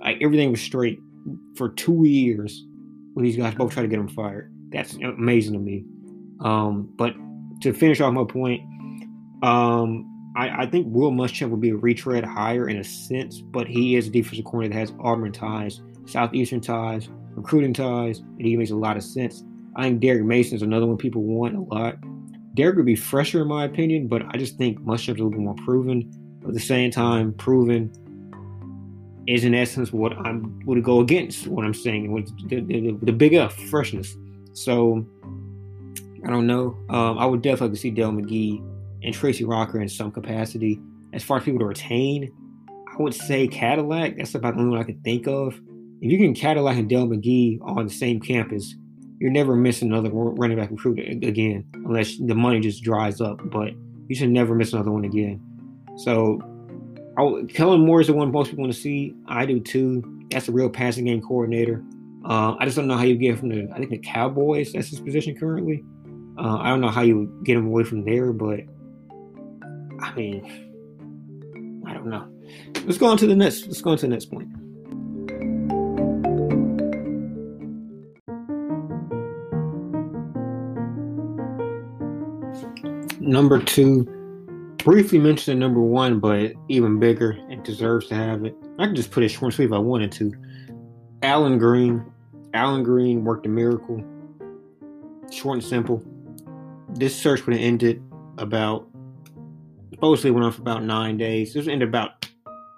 Like 0.01 0.19
everything 0.21 0.51
was 0.51 0.61
straight 0.61 0.99
for 1.57 1.71
two 1.71 2.05
years 2.05 2.63
when 3.15 3.25
these 3.25 3.39
guys 3.39 3.55
both 3.55 3.73
tried 3.73 3.85
to 3.85 3.89
get 3.89 3.99
him 3.99 4.09
fired. 4.09 4.53
That's 4.69 4.95
amazing 4.97 5.55
to 5.55 5.59
me. 5.59 5.87
Um, 6.41 6.93
but 6.97 7.15
to 7.63 7.73
finish 7.73 8.03
off 8.03 8.13
my 8.13 8.25
point, 8.25 8.61
um, 9.43 10.11
I, 10.37 10.65
I 10.65 10.67
think 10.67 10.87
Will 10.91 11.13
Muschamp 11.13 11.51
would 11.51 11.61
be 11.61 11.71
a 11.71 11.77
retread 11.77 12.25
higher 12.25 12.69
in 12.69 12.79
a 12.79 12.85
sense, 12.85 13.41
but 13.41 13.67
he 13.67 13.97
is 13.97 14.09
a 14.09 14.11
defensive 14.11 14.45
corner 14.45 14.69
that 14.69 14.75
has 14.75 14.93
Auburn 15.01 15.33
ties, 15.33 15.81
Southeastern 16.07 16.61
ties, 16.61 17.09
recruiting 17.35 17.73
ties, 17.73 18.19
and 18.19 18.43
he 18.43 18.57
makes 18.57 18.71
a 18.71 18.77
lot 18.77 18.97
of 18.97 19.03
sense. 19.03 19.45
I 19.77 19.85
think 19.85 20.01
Derek 20.01 20.25
Mason 20.25 20.57
is 20.57 20.63
another 20.63 20.87
one 20.87 20.97
people 20.97 21.23
want 21.23 21.55
a 21.55 21.61
lot. 21.61 21.97
Derek 22.55 22.77
would 22.77 22.87
be 22.87 22.97
fresher 22.97 23.43
in 23.43 23.49
my 23.49 23.65
opinion, 23.65 24.07
but 24.07 24.23
I 24.29 24.37
just 24.37 24.57
think 24.57 24.81
Muschamp's 24.81 25.21
a 25.21 25.25
little 25.25 25.41
more 25.41 25.57
proven. 25.65 26.11
But 26.41 26.49
at 26.49 26.55
the 26.55 26.61
same 26.61 26.91
time, 26.91 27.33
proven 27.35 27.93
is 29.27 29.45
in 29.45 29.55
essence 29.55 29.93
what 29.93 30.13
I'm 30.19 30.61
would 30.67 30.83
go 30.85 31.01
against 31.01 31.47
what 31.47 31.65
I'm 31.65 31.75
saying 31.75 32.13
with 32.13 32.27
the, 32.49 32.61
the, 32.61 32.99
the 33.03 33.13
big 33.13 33.35
F 33.35 33.55
freshness. 33.71 34.15
So 34.53 35.05
I 36.25 36.31
don't 36.31 36.47
know. 36.47 36.77
Um, 36.91 37.19
I 37.19 37.27
would 37.27 37.43
definitely 37.43 37.69
like 37.69 37.75
to 37.75 37.81
see 37.81 37.91
Dell 37.91 38.13
McGee 38.13 38.63
and 39.05 39.15
Tracy 39.15 39.45
Rocker 39.45 39.81
in 39.81 39.89
some 39.89 40.11
capacity. 40.11 40.81
As 41.13 41.23
far 41.23 41.39
as 41.39 41.45
people 41.45 41.61
to 41.61 41.67
retain, 41.67 42.33
I 42.69 43.03
would 43.03 43.15
say 43.15 43.47
Cadillac. 43.47 44.17
That's 44.17 44.35
about 44.35 44.55
the 44.55 44.61
only 44.61 44.73
one 44.73 44.81
I 44.81 44.85
could 44.85 45.03
think 45.05 45.27
of. 45.27 45.55
If 46.01 46.11
you 46.11 46.19
can 46.19 46.35
Cadillac 46.35 46.77
and 46.77 46.89
Dell 46.89 47.07
McGee 47.07 47.61
on 47.63 47.87
the 47.87 47.93
same 47.93 48.21
campus, 48.21 48.75
you're 49.21 49.31
never 49.31 49.55
missing 49.55 49.89
another 49.89 50.11
running 50.13 50.59
back 50.59 50.71
recruit 50.71 50.99
again, 51.25 51.65
unless 51.75 52.19
the 52.19 52.35
money 52.35 52.61
just 52.61 52.83
dries 52.83 53.21
up. 53.21 53.39
But 53.45 53.73
you 54.09 54.17
should 54.17 54.31
never 54.31 54.55
miss 54.55 54.73
another 54.73 54.91
one 54.91 55.05
again. 55.05 55.41
So 55.99 56.41
Oh, 57.17 57.45
Kellen 57.47 57.87
Moore 57.87 58.01
is 58.01 58.09
the 58.09 58.13
one 58.13 58.33
most 58.33 58.51
people 58.51 58.65
want 58.65 58.75
to 58.75 58.81
see. 58.81 59.15
I 59.27 59.47
do 59.47 59.61
too. 59.61 60.27
That's 60.31 60.49
a 60.49 60.53
real 60.53 60.69
passing 60.69 61.05
game 61.05 61.23
coordinator. 61.23 61.85
Uh, 62.25 62.57
I 62.59 62.65
just 62.65 62.77
don't 62.77 62.89
know 62.89 62.97
how 62.97 63.05
you 63.05 63.17
get 63.17 63.39
from 63.39 63.51
the 63.51 63.69
I 63.73 63.79
think 63.79 63.91
the 63.91 63.99
Cowboys. 63.99 64.73
That's 64.73 64.89
his 64.89 65.01
position 65.01 65.37
currently. 65.39 65.85
Uh, 66.37 66.59
I 66.59 66.69
don't 66.69 66.81
know 66.81 66.89
how 66.89 67.03
you 67.03 67.41
get 67.45 67.57
him 67.57 67.67
away 67.67 67.85
from 67.85 68.05
there, 68.05 68.33
but 68.33 68.61
I 70.05 70.15
mean, 70.15 71.83
I 71.87 71.95
don't 71.95 72.07
know. 72.07 72.29
Let's 72.85 72.99
go 72.99 73.07
on 73.07 73.17
to 73.19 73.27
the 73.27 73.35
next. 73.35 73.67
Let's 73.67 73.81
go 73.81 73.93
on 73.93 73.97
to 73.99 74.07
the 74.07 74.13
next 74.13 74.27
point. 74.27 74.49
Number 83.19 83.59
two, 83.63 84.05
briefly 84.85 85.19
mentioned 85.19 85.59
number 85.59 85.81
one, 85.81 86.21
but 86.21 86.53
even 86.69 87.01
bigger 87.01 87.39
and 87.49 87.65
deserves 87.65 88.09
to 88.09 88.15
have 88.15 88.45
it. 88.45 88.55
I 88.79 88.87
could 88.87 88.97
just 88.97 89.11
put 89.11 89.23
it 89.23 89.31
short 89.31 89.45
and 89.45 89.55
sweet 89.55 89.67
if 89.67 89.73
I 89.73 89.79
wanted 89.79 90.13
to. 90.13 90.33
Allen 91.23 91.57
Greene. 91.57 92.05
Allen 92.53 92.83
Greene 92.83 93.25
worked 93.25 93.47
a 93.47 93.49
miracle. 93.49 94.05
Short 95.33 95.55
and 95.55 95.65
simple. 95.65 96.05
This 96.91 97.17
search 97.17 97.47
would 97.47 97.57
have 97.57 97.65
ended 97.65 98.03
about 98.37 98.87
supposedly 99.95 100.31
went 100.31 100.45
on 100.45 100.53
for 100.53 100.61
about 100.61 100.83
nine 100.83 101.17
days. 101.17 101.55
This 101.55 101.69
ended 101.69 101.89
about 101.89 102.27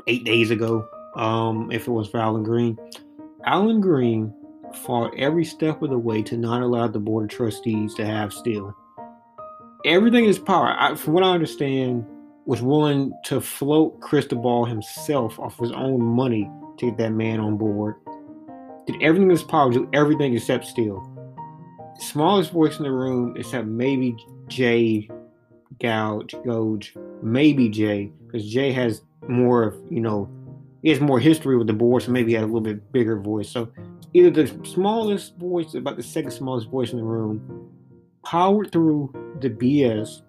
eight 0.07 0.25
days 0.25 0.51
ago. 0.51 0.89
Um, 1.17 1.71
if 1.73 1.89
it 1.89 1.91
was 1.91 2.09
for 2.09 2.19
Allen 2.19 2.43
Greene. 2.43 2.79
Allen 3.45 3.81
Greene 3.81 4.35
fought 4.85 5.15
every 5.17 5.45
step 5.45 5.81
of 5.83 5.91
the 5.91 5.99
way 5.99 6.23
to 6.23 6.37
not 6.37 6.61
allow 6.61 6.87
the 6.89 6.99
board 6.99 7.25
of 7.25 7.37
trustees 7.37 7.95
to 7.95 8.05
have 8.05 8.33
Steele 8.33 8.77
everything 9.87 10.25
in 10.25 10.29
his 10.29 10.39
power, 10.39 10.75
I, 10.79 10.95
from 10.97 11.15
what 11.15 11.23
I 11.23 11.31
understand, 11.31 12.05
was 12.45 12.61
willing 12.61 13.13
to 13.25 13.41
float 13.41 14.01
Cristobal 14.01 14.65
himself 14.65 15.39
off 15.39 15.59
his 15.59 15.73
own 15.73 16.03
money 16.03 16.51
to 16.79 16.87
get 16.87 16.99
that 16.99 17.11
man 17.11 17.41
on 17.41 17.57
board. 17.57 17.95
Did 18.87 19.03
everything 19.03 19.25
in 19.25 19.31
his 19.31 19.43
power, 19.43 19.73
do 19.73 19.89
everything 19.93 20.35
except 20.35 20.67
steal. 20.67 21.13
Smallest 21.99 22.53
voice 22.53 22.79
in 22.79 22.85
the 22.85 22.91
room, 22.91 23.35
except 23.37 23.67
maybe 23.67 24.17
Jay 24.49 25.09
Gogue, 25.81 26.31
Gogue, 26.45 26.85
maybe 27.23 27.69
Jay, 27.69 28.13
because 28.27 28.49
Jay 28.51 28.73
has 28.73 29.03
more 29.29 29.63
of, 29.63 29.77
you 29.91 30.01
know, 30.01 30.31
he 30.83 30.91
has 30.91 31.01
more 31.01 31.19
history 31.19 31.57
with 31.57 31.67
the 31.67 31.73
board, 31.73 32.03
so 32.03 32.13
maybe 32.13 32.31
he 32.31 32.35
had 32.35 32.45
a 32.45 32.47
little 32.47 32.61
bit 32.61 32.93
bigger 32.93 33.19
voice. 33.19 33.49
So 33.49 33.73
either 34.15 34.31
the 34.31 34.65
smallest 34.65 35.37
voice, 35.37 35.75
about 35.75 35.97
the 35.97 36.03
second 36.03 36.31
smallest 36.31 36.69
voice 36.69 36.93
in 36.93 36.99
the 36.99 37.05
room, 37.05 37.71
powered 38.25 38.73
through 38.73 39.13
the 39.41 39.51
BS 39.51 40.23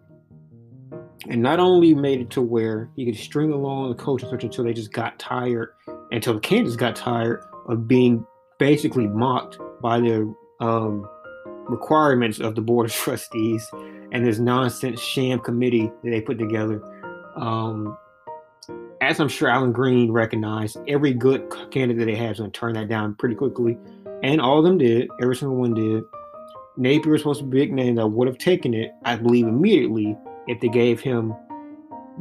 and 1.29 1.41
not 1.41 1.59
only 1.59 1.93
made 1.93 2.21
it 2.21 2.29
to 2.31 2.41
where 2.41 2.89
he 2.95 3.05
could 3.05 3.17
string 3.17 3.51
along 3.51 3.89
the 3.89 3.95
coaching 3.95 4.29
search 4.29 4.43
until 4.43 4.63
they 4.63 4.73
just 4.73 4.93
got 4.93 5.17
tired, 5.19 5.73
until 6.11 6.33
the 6.33 6.39
Kansas 6.39 6.75
got 6.75 6.95
tired 6.95 7.43
of 7.67 7.87
being 7.87 8.25
basically 8.59 9.07
mocked 9.07 9.57
by 9.81 9.99
the 9.99 10.33
um, 10.59 11.07
requirements 11.67 12.39
of 12.39 12.55
the 12.55 12.61
board 12.61 12.87
of 12.87 12.91
trustees 12.95 13.69
and 14.11 14.25
this 14.25 14.39
nonsense 14.39 14.99
sham 14.99 15.39
committee 15.39 15.91
that 16.03 16.09
they 16.09 16.21
put 16.21 16.37
together. 16.37 16.81
Um, 17.35 17.97
as 19.01 19.19
I'm 19.19 19.29
sure 19.29 19.49
Allen 19.49 19.71
Greene 19.71 20.11
recognized, 20.11 20.77
every 20.87 21.13
good 21.13 21.51
candidate 21.71 22.07
they 22.07 22.15
had 22.15 22.31
is 22.31 22.39
going 22.39 22.51
to 22.51 22.59
turn 22.59 22.73
that 22.73 22.89
down 22.89 23.15
pretty 23.15 23.35
quickly, 23.35 23.77
and 24.23 24.41
all 24.41 24.57
of 24.57 24.63
them 24.63 24.77
did. 24.77 25.09
Every 25.21 25.35
single 25.35 25.57
one 25.57 25.73
did. 25.73 26.03
Napier 26.77 27.11
was 27.11 27.21
supposed 27.21 27.39
to 27.39 27.45
be 27.45 27.57
a 27.57 27.65
big 27.65 27.73
name 27.73 27.95
that 27.95 28.07
would 28.07 28.27
have 28.27 28.37
taken 28.37 28.73
it, 28.73 28.91
I 29.03 29.15
believe, 29.15 29.47
immediately 29.47 30.15
if 30.47 30.59
they 30.61 30.69
gave 30.69 30.99
him 30.99 31.33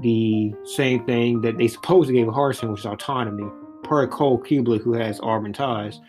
the 0.03 0.55
same 0.65 1.05
thing 1.07 1.41
that 1.43 1.57
they 1.57 1.69
supposed 1.69 2.09
supposedly 2.09 2.21
gave 2.21 2.27
Harsin, 2.27 2.71
which 2.71 2.81
is 2.81 2.87
autonomy, 2.87 3.49
per 3.83 4.07
Cole 4.07 4.43
Cubelic, 4.43 4.83
who 4.83 4.93
has 4.95 5.21
Auburn 5.23 5.53
ties. 5.53 6.01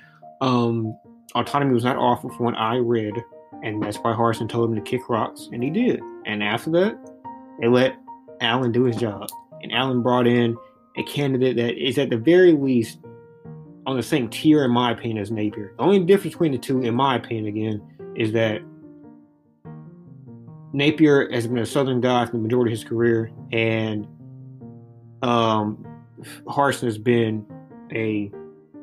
Um, 0.41 0.97
autonomy 1.35 1.73
was 1.73 1.83
not 1.83 1.97
offered 1.97 2.33
from 2.33 2.45
what 2.45 2.57
I 2.57 2.75
read, 2.77 3.13
and 3.63 3.81
that's 3.81 3.97
why 3.97 4.13
Harsin 4.13 4.49
told 4.49 4.69
him 4.69 4.75
to 4.75 4.81
kick 4.81 5.09
rocks, 5.09 5.49
and 5.51 5.63
he 5.63 5.69
did. 5.69 6.01
And 6.25 6.43
after 6.43 6.69
that, 6.71 6.97
they 7.59 7.67
let 7.67 7.95
Allen 8.41 8.71
do 8.71 8.83
his 8.83 8.97
job. 8.97 9.29
And 9.61 9.71
Allen 9.73 10.01
brought 10.01 10.27
in 10.27 10.55
a 10.97 11.03
candidate 11.03 11.55
that 11.57 11.75
is 11.75 11.97
at 11.97 12.09
the 12.09 12.17
very 12.17 12.53
least 12.53 12.99
on 13.85 13.95
the 13.95 14.03
same 14.03 14.29
tier, 14.29 14.65
in 14.65 14.71
my 14.71 14.91
opinion, 14.91 15.17
as 15.17 15.31
Napier. 15.31 15.73
The 15.77 15.83
only 15.83 16.03
difference 16.03 16.33
between 16.35 16.51
the 16.51 16.57
two, 16.57 16.81
in 16.81 16.93
my 16.93 17.15
opinion, 17.15 17.47
again, 17.47 17.81
is 18.15 18.33
that 18.33 18.61
Napier 20.73 21.31
has 21.31 21.47
been 21.47 21.59
a 21.59 21.65
Southern 21.65 22.01
guy 22.01 22.25
for 22.25 22.33
the 22.33 22.37
majority 22.39 22.71
of 22.71 22.79
his 22.79 22.87
career, 22.87 23.31
and 23.51 24.05
um, 25.21 25.85
Harsin 26.45 26.83
has 26.83 26.97
been 26.97 27.45
a 27.91 28.29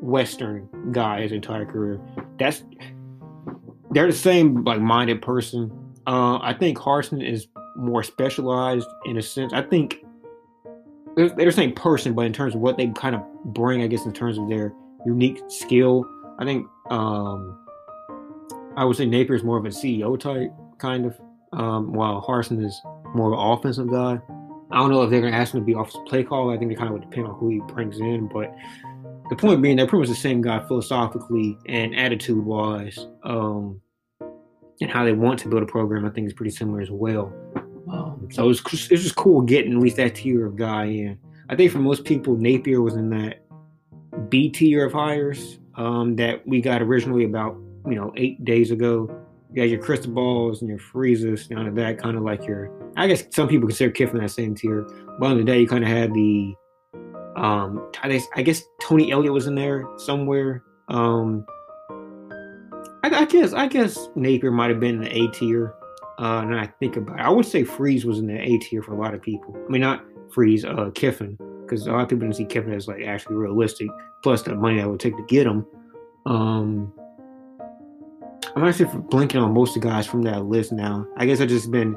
Western 0.00 0.68
guy 0.92 1.20
his 1.20 1.32
entire 1.32 1.66
career. 1.66 2.00
That's 2.38 2.64
they're 3.94 4.06
the 4.06 4.12
same 4.12 4.64
like 4.64 4.80
minded 4.80 5.22
person. 5.22 5.70
Uh, 6.06 6.38
I 6.42 6.52
think 6.52 6.76
Harsin 6.76 7.26
is 7.26 7.46
more 7.76 8.02
specialized 8.02 8.88
in 9.06 9.16
a 9.16 9.22
sense. 9.22 9.52
I 9.52 9.62
think 9.62 10.04
they're, 11.16 11.30
they're 11.30 11.46
the 11.46 11.52
same 11.52 11.72
person, 11.72 12.12
but 12.12 12.26
in 12.26 12.32
terms 12.32 12.54
of 12.54 12.60
what 12.60 12.76
they 12.76 12.88
kind 12.88 13.14
of 13.14 13.22
bring, 13.44 13.82
I 13.82 13.86
guess 13.86 14.04
in 14.04 14.12
terms 14.12 14.36
of 14.36 14.48
their 14.48 14.74
unique 15.06 15.40
skill, 15.48 16.04
I 16.38 16.44
think 16.44 16.66
um, 16.90 17.58
I 18.76 18.84
would 18.84 18.96
say 18.96 19.06
Napier 19.06 19.34
is 19.34 19.44
more 19.44 19.56
of 19.56 19.64
a 19.64 19.68
CEO 19.68 20.18
type, 20.18 20.50
kind 20.78 21.06
of, 21.06 21.18
um, 21.52 21.92
while 21.92 22.20
Harsin 22.20 22.64
is 22.64 22.80
more 23.14 23.32
of 23.32 23.38
an 23.38 23.58
offensive 23.58 23.90
guy. 23.90 24.20
I 24.70 24.78
don't 24.78 24.90
know 24.90 25.02
if 25.02 25.10
they're 25.10 25.20
going 25.20 25.32
to 25.32 25.38
ask 25.38 25.54
him 25.54 25.60
to 25.60 25.64
be 25.64 25.72
offensive 25.72 26.04
play 26.06 26.24
call. 26.24 26.50
I 26.50 26.58
think 26.58 26.72
it 26.72 26.76
kind 26.76 26.88
of 26.88 26.94
would 26.94 27.08
depend 27.08 27.28
on 27.28 27.34
who 27.36 27.48
he 27.48 27.60
brings 27.72 28.00
in. 28.00 28.26
But 28.26 28.52
the 29.30 29.36
point 29.36 29.62
being, 29.62 29.76
they're 29.76 29.86
pretty 29.86 30.00
much 30.00 30.08
the 30.08 30.20
same 30.20 30.42
guy 30.42 30.66
philosophically 30.66 31.56
and 31.66 31.94
attitude 31.94 32.44
wise. 32.44 33.06
Um, 33.22 33.80
and 34.80 34.90
how 34.90 35.04
they 35.04 35.12
want 35.12 35.38
to 35.40 35.48
build 35.48 35.62
a 35.62 35.66
program, 35.66 36.04
I 36.04 36.10
think, 36.10 36.26
is 36.26 36.32
pretty 36.32 36.50
similar 36.50 36.80
as 36.80 36.90
well. 36.90 37.32
Um, 37.90 38.28
so 38.32 38.50
it's 38.50 38.60
it's 38.90 39.02
just 39.02 39.16
cool 39.16 39.40
getting 39.42 39.72
at 39.72 39.78
least 39.78 39.96
that 39.96 40.14
tier 40.14 40.46
of 40.46 40.56
guy 40.56 40.84
in. 40.84 41.18
I 41.48 41.56
think 41.56 41.70
for 41.70 41.78
most 41.78 42.04
people, 42.04 42.36
Napier 42.36 42.80
was 42.80 42.94
in 42.94 43.10
that 43.10 43.42
B 44.30 44.48
tier 44.48 44.86
of 44.86 44.92
hires 44.92 45.58
um, 45.76 46.16
that 46.16 46.46
we 46.46 46.60
got 46.60 46.80
originally 46.82 47.24
about 47.24 47.56
you 47.86 47.94
know, 47.94 48.12
eight 48.16 48.44
days 48.44 48.70
ago. 48.70 49.08
You 49.50 49.56
got 49.56 49.68
your 49.68 49.80
crystal 49.80 50.12
balls 50.12 50.62
and 50.62 50.68
your 50.68 50.78
freezers, 50.78 51.50
none 51.50 51.66
of 51.66 51.74
that 51.76 51.98
kind 51.98 52.16
of 52.16 52.22
like 52.22 52.46
your. 52.46 52.70
I 52.96 53.06
guess 53.06 53.24
some 53.30 53.48
people 53.48 53.68
consider 53.68 53.90
Kiffin 53.90 54.20
that 54.20 54.30
same 54.30 54.54
tier. 54.54 54.82
But 55.18 55.26
on 55.26 55.36
the 55.36 55.44
day, 55.44 55.60
you 55.60 55.68
kind 55.68 55.84
of 55.84 55.90
had 55.90 56.12
the. 56.14 56.54
Um, 57.36 57.90
I 58.02 58.08
guess, 58.08 58.26
I 58.36 58.42
guess 58.42 58.62
Tony 58.80 59.10
Elliott 59.10 59.32
was 59.32 59.46
in 59.46 59.54
there 59.56 59.86
somewhere. 59.96 60.62
Um, 60.88 61.44
I, 63.04 63.20
I 63.20 63.24
guess 63.26 63.52
I 63.52 63.68
guess 63.68 64.08
Napier 64.14 64.50
might 64.50 64.70
have 64.70 64.80
been 64.80 64.96
in 64.96 65.00
the 65.02 65.14
A 65.14 65.28
tier. 65.28 65.74
Uh, 66.18 66.42
and 66.42 66.54
I 66.54 66.66
think 66.66 66.96
about 66.96 67.18
it, 67.18 67.22
I 67.22 67.28
would 67.28 67.44
say 67.44 67.64
Freeze 67.64 68.04
was 68.04 68.18
in 68.18 68.28
the 68.28 68.40
A 68.40 68.58
tier 68.58 68.82
for 68.82 68.92
a 68.92 68.96
lot 69.00 69.14
of 69.14 69.20
people. 69.20 69.56
I 69.66 69.70
mean, 69.70 69.80
not 69.80 70.04
Freeze, 70.32 70.64
uh, 70.64 70.90
Kiffin, 70.94 71.36
because 71.62 71.86
a 71.86 71.92
lot 71.92 72.02
of 72.02 72.08
people 72.08 72.20
didn't 72.20 72.36
see 72.36 72.44
Kiffin 72.44 72.72
as 72.72 72.88
like 72.88 73.02
actually 73.02 73.34
realistic. 73.34 73.88
Plus 74.22 74.42
the 74.42 74.54
money 74.54 74.78
that 74.78 74.88
would 74.88 75.00
take 75.00 75.16
to 75.16 75.24
get 75.24 75.46
him. 75.46 75.66
Um, 76.24 76.92
I'm 78.56 78.64
actually 78.64 78.88
blinking 79.10 79.40
on 79.40 79.52
most 79.52 79.76
of 79.76 79.82
the 79.82 79.88
guys 79.88 80.06
from 80.06 80.22
that 80.22 80.44
list 80.44 80.72
now. 80.72 81.06
I 81.16 81.26
guess 81.26 81.40
I've 81.40 81.48
just 81.48 81.70
been 81.70 81.96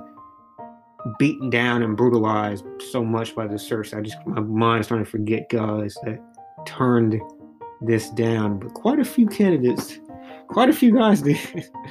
beaten 1.20 1.50
down 1.50 1.84
and 1.84 1.96
brutalized 1.96 2.66
so 2.90 3.06
much 3.06 3.34
by 3.36 3.48
the 3.48 3.58
search. 3.58 3.94
I 3.94 4.02
just 4.02 4.18
my 4.26 4.42
mind 4.42 4.82
is 4.82 4.88
starting 4.88 5.06
to 5.06 5.12
forget 5.12 5.50
guys 5.50 5.96
that 6.04 6.20
turned 6.66 7.22
this 7.82 8.10
down. 8.10 8.60
But 8.60 8.74
quite 8.74 9.00
a 9.00 9.06
few 9.06 9.28
candidates, 9.28 10.00
quite 10.48 10.70
a 10.70 10.74
few 10.74 10.94
guys 10.94 11.22
did. 11.22 11.38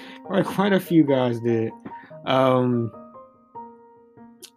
quite 0.25 0.45
quite 0.45 0.73
a 0.73 0.81
few 0.81 1.05
guys 1.05 1.41
did. 1.41 1.73
Um, 2.25 2.91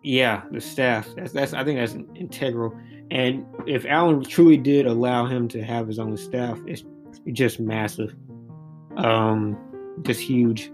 yeah, 0.04 0.44
the 0.52 0.62
staff. 0.62 1.08
That's 1.16 1.34
that's 1.34 1.54
I 1.54 1.64
think 1.64 1.80
that's 1.80 1.94
integral. 2.16 2.78
And 3.12 3.46
if 3.66 3.86
Allen 3.86 4.24
truly 4.24 4.58
did 4.58 4.86
allow 4.86 5.26
him 5.26 5.48
to 5.50 5.64
have 5.64 5.88
his 5.88 6.00
own 6.00 6.16
staff, 6.18 6.60
it's 6.66 6.84
just 7.34 7.60
massive. 7.60 8.16
Um, 8.98 9.58
just 10.04 10.22
huge. 10.22 10.72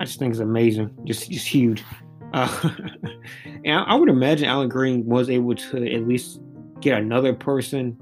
I 0.00 0.04
just 0.04 0.18
think 0.18 0.32
it's 0.32 0.40
amazing. 0.40 0.90
Just 1.04 1.30
just 1.30 1.46
huge. 1.46 1.84
Uh, 2.32 2.70
and 3.64 3.84
I 3.86 3.94
would 3.94 4.08
imagine 4.08 4.48
Allen 4.48 4.68
Greene 4.68 5.04
was 5.04 5.30
able 5.30 5.54
to 5.54 5.94
at 5.94 6.08
least 6.08 6.40
get 6.80 6.98
another 6.98 7.32
person 7.32 7.96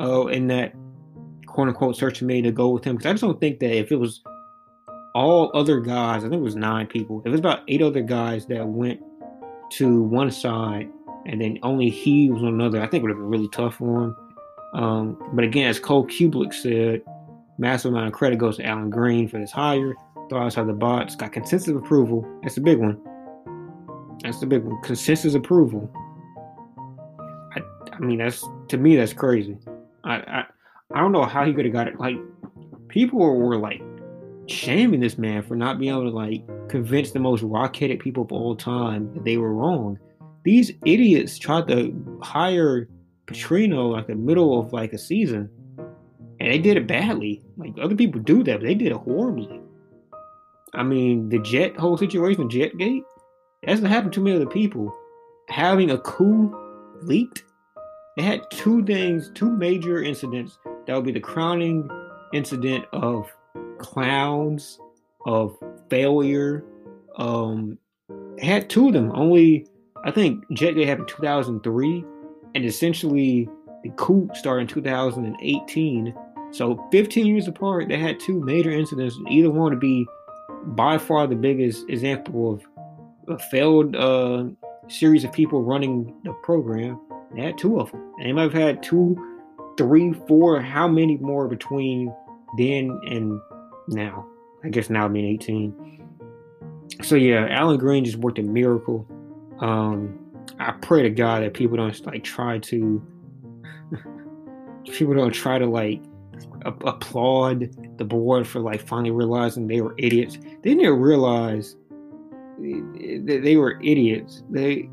uh, 0.00 0.26
in 0.26 0.46
that 0.48 0.74
quote 1.54 1.68
unquote 1.68 1.96
search 1.96 2.18
committee 2.18 2.42
to 2.42 2.52
go 2.52 2.68
with 2.68 2.84
him. 2.84 2.96
Because 2.96 3.08
I 3.08 3.12
just 3.12 3.22
don't 3.22 3.40
think 3.40 3.60
that 3.60 3.74
if 3.74 3.90
it 3.90 3.96
was 3.96 4.22
all 5.14 5.50
other 5.54 5.80
guys, 5.80 6.24
I 6.24 6.28
think 6.28 6.40
it 6.40 6.44
was 6.44 6.56
nine 6.56 6.86
people, 6.86 7.20
if 7.20 7.26
it 7.26 7.30
was 7.30 7.40
about 7.40 7.60
eight 7.68 7.80
other 7.80 8.02
guys 8.02 8.46
that 8.46 8.66
went 8.66 9.00
to 9.72 10.02
one 10.02 10.30
side 10.30 10.90
and 11.26 11.40
then 11.40 11.58
only 11.62 11.88
he 11.88 12.30
was 12.30 12.42
on 12.42 12.48
another, 12.48 12.82
I 12.82 12.86
think 12.86 13.00
it 13.00 13.02
would 13.04 13.10
have 13.10 13.18
been 13.18 13.30
really 13.30 13.48
tough 13.48 13.76
for 13.76 14.04
him. 14.04 14.16
Um, 14.74 15.30
but 15.32 15.44
again, 15.44 15.68
as 15.68 15.78
Cole 15.78 16.06
Cubelic 16.06 16.52
said, 16.52 17.02
Massive 17.56 17.92
amount 17.92 18.08
of 18.08 18.12
credit 18.12 18.38
goes 18.38 18.56
to 18.56 18.66
Allen 18.66 18.90
Greene 18.90 19.28
for 19.28 19.38
this 19.38 19.52
hire. 19.52 19.94
Throw 20.28 20.42
outside 20.44 20.66
the 20.66 20.72
box. 20.72 21.14
Got 21.14 21.32
consensus 21.32 21.68
approval. 21.68 22.26
That's 22.42 22.56
the 22.56 22.60
big 22.60 22.78
one. 22.78 23.00
That's 24.22 24.40
the 24.40 24.46
big 24.46 24.64
one. 24.64 24.80
Consensus 24.82 25.34
approval. 25.34 25.88
I, 27.54 27.60
I 27.92 27.98
mean, 28.00 28.18
that's 28.18 28.44
to 28.68 28.76
me 28.76 28.96
that's 28.96 29.12
crazy. 29.12 29.56
I 30.02 30.16
I, 30.16 30.44
I 30.94 31.00
don't 31.00 31.10
know 31.10 31.24
how 31.24 31.44
he 31.44 31.52
could 31.52 31.64
have 31.64 31.74
got 31.74 31.88
it. 31.88 31.98
Like 31.98 32.16
people 32.88 33.18
were 33.18 33.58
like 33.58 33.82
shaming 34.46 35.00
this 35.00 35.18
man 35.18 35.42
for 35.42 35.56
not 35.56 35.80
being 35.80 35.92
able 35.92 36.04
to 36.04 36.10
like 36.10 36.44
convince 36.68 37.10
the 37.10 37.18
most 37.18 37.42
rock-headed 37.42 37.98
people 37.98 38.22
of 38.22 38.32
all 38.32 38.54
time 38.54 39.12
that 39.14 39.24
they 39.24 39.36
were 39.36 39.52
wrong. 39.52 39.98
These 40.44 40.72
idiots 40.86 41.36
tried 41.36 41.66
to 41.68 42.20
hire 42.22 42.88
Petrino 43.26 43.92
like 43.92 44.06
the 44.06 44.14
middle 44.14 44.60
of 44.60 44.72
like 44.72 44.92
a 44.92 44.98
season, 44.98 45.50
and 46.38 46.52
they 46.52 46.58
did 46.58 46.76
it 46.76 46.86
badly. 46.86 47.42
Like 47.56 47.74
other 47.80 47.96
people 47.96 48.20
do 48.20 48.44
that, 48.44 48.60
but 48.60 48.66
they 48.66 48.74
did 48.74 48.92
it 48.92 48.96
horribly. 48.98 49.60
I 50.74 50.84
mean, 50.84 51.28
the 51.28 51.40
Jet 51.40 51.76
whole 51.76 51.96
situation, 51.96 52.48
Jetgate, 52.48 53.02
that's 53.64 53.80
what 53.80 53.90
happened 53.90 54.12
to 54.12 54.20
many 54.20 54.36
other 54.36 54.46
people. 54.46 54.94
Having 55.48 55.90
a 55.90 55.98
coup 55.98 56.54
leaked, 57.02 57.42
they 58.16 58.22
had 58.22 58.42
two 58.50 58.84
things, 58.84 59.32
two 59.34 59.50
major 59.50 60.02
incidents 60.02 60.58
that 60.86 60.94
would 60.94 61.04
be 61.04 61.12
the 61.12 61.20
crowning 61.20 61.88
incident 62.32 62.84
of 62.92 63.30
clowns, 63.78 64.78
of 65.26 65.56
failure. 65.88 66.64
Um, 67.16 67.78
had 68.40 68.68
two 68.68 68.88
of 68.88 68.94
them. 68.94 69.12
Only 69.14 69.66
I 70.04 70.10
think 70.10 70.44
Jet 70.52 70.74
Jetgate 70.74 70.86
happened 70.86 71.08
in 71.10 71.16
2003, 71.16 72.04
and 72.54 72.64
essentially 72.64 73.48
the 73.82 73.90
coup 73.96 74.28
started 74.34 74.62
in 74.62 74.68
2018. 74.68 76.14
So 76.50 76.86
15 76.92 77.26
years 77.26 77.48
apart, 77.48 77.88
they 77.88 77.98
had 77.98 78.20
two 78.20 78.40
major 78.40 78.70
incidents. 78.70 79.16
Either 79.28 79.50
one 79.50 79.72
to 79.72 79.78
be 79.78 80.06
by 80.66 80.98
far 80.98 81.26
the 81.26 81.36
biggest 81.36 81.88
example 81.88 82.52
of 82.52 82.64
a 83.28 83.38
failed 83.50 83.96
uh, 83.96 84.44
series 84.88 85.24
of 85.24 85.32
people 85.32 85.62
running 85.62 86.14
the 86.24 86.32
program. 86.42 87.00
They 87.34 87.42
had 87.42 87.58
two 87.58 87.80
of 87.80 87.90
them. 87.90 88.12
And 88.18 88.26
they 88.26 88.32
might 88.32 88.42
have 88.42 88.52
had 88.52 88.82
two, 88.82 89.16
three, 89.76 90.12
four, 90.26 90.60
how 90.60 90.88
many 90.88 91.16
more 91.18 91.48
between 91.48 92.14
then 92.56 92.98
and 93.06 93.40
now? 93.88 94.26
I 94.64 94.68
guess 94.68 94.88
now 94.88 95.08
being 95.08 95.26
18. 95.26 95.94
So 97.02 97.16
yeah, 97.16 97.46
Allen 97.50 97.78
Greene 97.78 98.04
just 98.04 98.16
worked 98.16 98.38
a 98.38 98.42
miracle. 98.42 99.06
Um, 99.60 100.18
I 100.58 100.72
pray 100.72 101.02
to 101.02 101.10
God 101.10 101.42
that 101.42 101.54
people 101.54 101.76
don't 101.76 102.06
like 102.06 102.24
try 102.24 102.58
to 102.58 103.06
people 104.84 105.14
don't 105.14 105.32
try 105.32 105.58
to 105.58 105.66
like 105.66 106.02
a- 106.64 106.86
applaud 106.86 107.70
the 107.98 108.04
board 108.04 108.46
for 108.46 108.60
like 108.60 108.86
finally 108.86 109.10
realizing 109.10 109.66
they 109.66 109.80
were 109.80 109.94
idiots. 109.98 110.38
They 110.62 110.74
didn't 110.74 110.98
realize 110.98 111.76
that 112.58 113.40
they 113.42 113.56
were 113.56 113.80
idiots. 113.82 114.42
They 114.50 114.88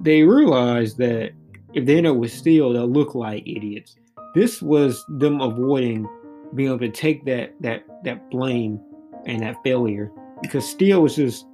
they 0.00 0.22
realized 0.22 0.98
that 0.98 1.32
if 1.72 1.86
they 1.86 1.98
end 1.98 2.06
up 2.06 2.16
with 2.16 2.32
Steele, 2.32 2.72
they'll 2.72 2.86
look 2.86 3.14
like 3.14 3.46
idiots. 3.46 3.96
This 4.36 4.60
was 4.60 5.02
them 5.08 5.40
avoiding 5.40 6.06
being 6.54 6.68
able 6.68 6.80
to 6.80 6.90
take 6.90 7.24
that 7.24 7.54
that 7.60 7.84
that 8.04 8.30
blame 8.30 8.78
and 9.24 9.40
that 9.40 9.56
failure 9.64 10.12
because 10.42 10.68
Steele 10.68 11.00
was 11.00 11.16
just 11.16 11.46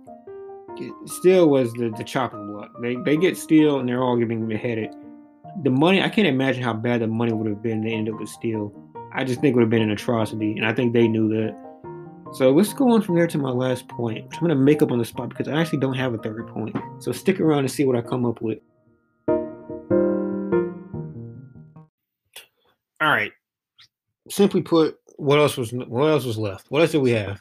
Steele 1.07 1.49
was 1.49 1.73
the, 1.75 1.95
the 1.97 2.03
chopping 2.03 2.45
block. 2.49 2.73
They 2.83 2.97
they 2.97 3.17
get 3.17 3.37
Steele 3.37 3.79
and 3.79 3.89
they're 3.89 4.03
all 4.03 4.17
getting 4.17 4.49
beheaded. 4.49 4.91
The 5.63 5.71
money 5.71 6.03
I 6.03 6.09
can't 6.09 6.27
imagine 6.27 6.65
how 6.65 6.73
bad 6.73 7.03
the 7.03 7.07
money 7.07 7.33
would 7.33 7.47
have 7.47 7.63
been 7.63 7.83
to 7.83 7.89
end 7.89 8.09
up 8.09 8.19
with 8.19 8.29
Steele. 8.29 8.75
I 9.15 9.23
just 9.23 9.41
think 9.41 9.53
it 9.53 9.57
would 9.59 9.63
have 9.63 9.71
been 9.71 9.83
an 9.83 9.93
atrocity, 9.93 10.57
and 10.57 10.67
I 10.67 10.73
think 10.73 10.93
they 10.93 11.07
knew 11.07 11.29
that. 11.29 11.55
So 12.33 12.51
let's 12.51 12.73
go 12.73 12.91
on 12.91 13.03
from 13.03 13.15
there 13.15 13.29
to 13.29 13.39
my 13.39 13.51
last 13.51 13.87
point, 13.87 14.25
I'm 14.33 14.41
going 14.41 14.49
to 14.49 14.57
make 14.57 14.81
up 14.81 14.91
on 14.91 14.99
the 14.99 15.05
spot 15.05 15.29
because 15.29 15.47
I 15.47 15.61
actually 15.61 15.81
don't 15.81 15.95
have 15.95 16.15
a 16.15 16.19
third 16.19 16.49
point. 16.49 16.75
So 16.99 17.13
stick 17.13 17.39
around 17.39 17.61
and 17.61 17.71
see 17.71 17.85
what 17.85 17.95
I 17.95 18.01
come 18.01 18.25
up 18.25 18.41
with. 18.41 18.59
All 23.03 23.11
right. 23.11 23.33
Simply 24.29 24.63
put, 24.63 24.97
what 25.17 25.41
else 25.41 25.57
was 25.57 25.73
what 25.73 26.07
else 26.07 26.25
was 26.25 26.39
left? 26.39 26.71
What 26.71 26.83
else 26.83 26.93
did 26.93 27.03
we 27.03 27.11
have? 27.11 27.41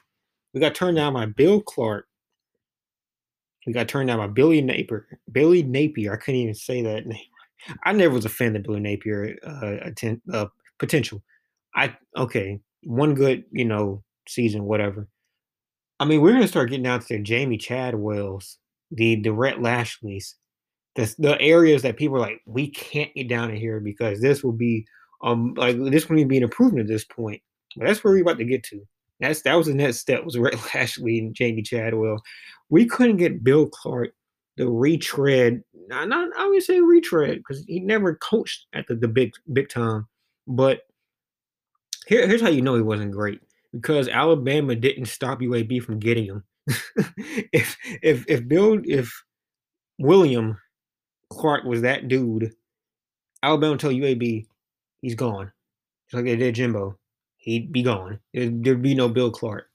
We 0.53 0.59
got 0.59 0.73
turned 0.73 0.97
down 0.97 1.13
by 1.13 1.27
Bill 1.27 1.61
Clark. 1.61 2.07
We 3.67 3.73
got 3.73 3.87
turned 3.87 4.07
down 4.07 4.17
by 4.17 4.27
Billy 4.27 4.59
Napier. 4.61 5.07
Billy 5.31 5.61
Napier. 5.61 6.13
I 6.13 6.17
couldn't 6.17 6.41
even 6.41 6.55
say 6.55 6.81
that 6.81 7.05
name. 7.05 7.19
I 7.85 7.93
never 7.93 8.15
was 8.15 8.25
a 8.25 8.29
fan 8.29 8.55
of 8.55 8.63
Billy 8.63 8.79
Napier 8.79 9.37
uh, 9.45 9.91
uh, 10.33 10.47
potential. 10.79 11.21
I 11.75 11.95
okay, 12.17 12.59
one 12.83 13.13
good, 13.13 13.43
you 13.51 13.65
know, 13.65 14.03
season, 14.27 14.63
whatever. 14.65 15.07
I 15.99 16.05
mean, 16.05 16.21
we're 16.21 16.33
gonna 16.33 16.47
start 16.47 16.71
getting 16.71 16.87
out 16.87 17.05
to 17.07 17.19
Jamey 17.19 17.61
Chadwells, 17.61 18.57
the 18.89 19.21
the 19.21 19.31
Rhett 19.31 19.59
Lashleys, 19.59 20.33
the 20.95 21.13
the 21.19 21.39
areas 21.39 21.83
that 21.83 21.97
people 21.97 22.17
are 22.17 22.21
like, 22.21 22.41
we 22.47 22.67
can't 22.71 23.13
get 23.13 23.29
down 23.29 23.51
in 23.51 23.57
here 23.57 23.79
because 23.79 24.21
this 24.21 24.43
will 24.43 24.53
be 24.53 24.87
um 25.23 25.53
like 25.55 25.77
this 25.77 26.09
will 26.09 26.23
be 26.25 26.37
an 26.37 26.43
improvement 26.43 26.81
at 26.81 26.87
this 26.87 27.05
point. 27.05 27.41
But 27.75 27.87
that's 27.87 28.03
where 28.03 28.13
we're 28.13 28.21
about 28.21 28.37
to 28.39 28.45
get 28.45 28.63
to. 28.65 28.85
That's 29.19 29.41
that 29.43 29.55
was 29.55 29.67
the 29.67 29.75
next 29.75 29.99
step 29.99 30.25
was 30.25 30.37
Rhett 30.39 30.55
Lashley 30.73 31.19
and 31.19 31.33
Jamey 31.33 31.65
Chadwell. 31.65 32.21
We 32.69 32.85
couldn't 32.85 33.17
get 33.17 33.43
Bill 33.43 33.67
Clark 33.67 34.13
the 34.57 34.69
retread. 34.69 35.63
Not, 35.87 36.09
not 36.09 36.29
I 36.37 36.47
would 36.47 36.63
say 36.63 36.79
retread 36.79 37.37
because 37.37 37.63
he 37.65 37.79
never 37.79 38.15
coached 38.15 38.67
at 38.73 38.87
the, 38.87 38.95
the 38.95 39.07
big 39.07 39.33
big 39.53 39.69
time. 39.69 40.07
But 40.47 40.81
here, 42.07 42.27
here's 42.27 42.41
how 42.41 42.49
you 42.49 42.61
know 42.61 42.75
he 42.75 42.81
wasn't 42.81 43.11
great 43.11 43.41
because 43.73 44.07
Alabama 44.07 44.75
didn't 44.75 45.05
stop 45.05 45.39
UAB 45.39 45.83
from 45.83 45.99
getting 45.99 46.25
him. 46.25 46.43
if 47.53 47.77
if 48.01 48.25
if 48.27 48.47
Bill 48.47 48.79
if 48.85 49.23
William 49.99 50.57
Clark 51.29 51.63
was 51.63 51.81
that 51.81 52.07
dude, 52.07 52.53
Alabama 53.43 53.77
tell 53.77 53.91
UAB 53.91 54.45
he's 55.01 55.15
gone. 55.15 55.51
Just 56.09 56.15
like 56.15 56.25
they 56.25 56.35
did 56.35 56.55
Jimbo. 56.55 56.97
He'd 57.37 57.71
be 57.71 57.83
gone. 57.83 58.19
There'd, 58.33 58.63
there'd 58.63 58.81
be 58.81 58.95
no 58.95 59.09
Bill 59.09 59.31
Clark. 59.31 59.67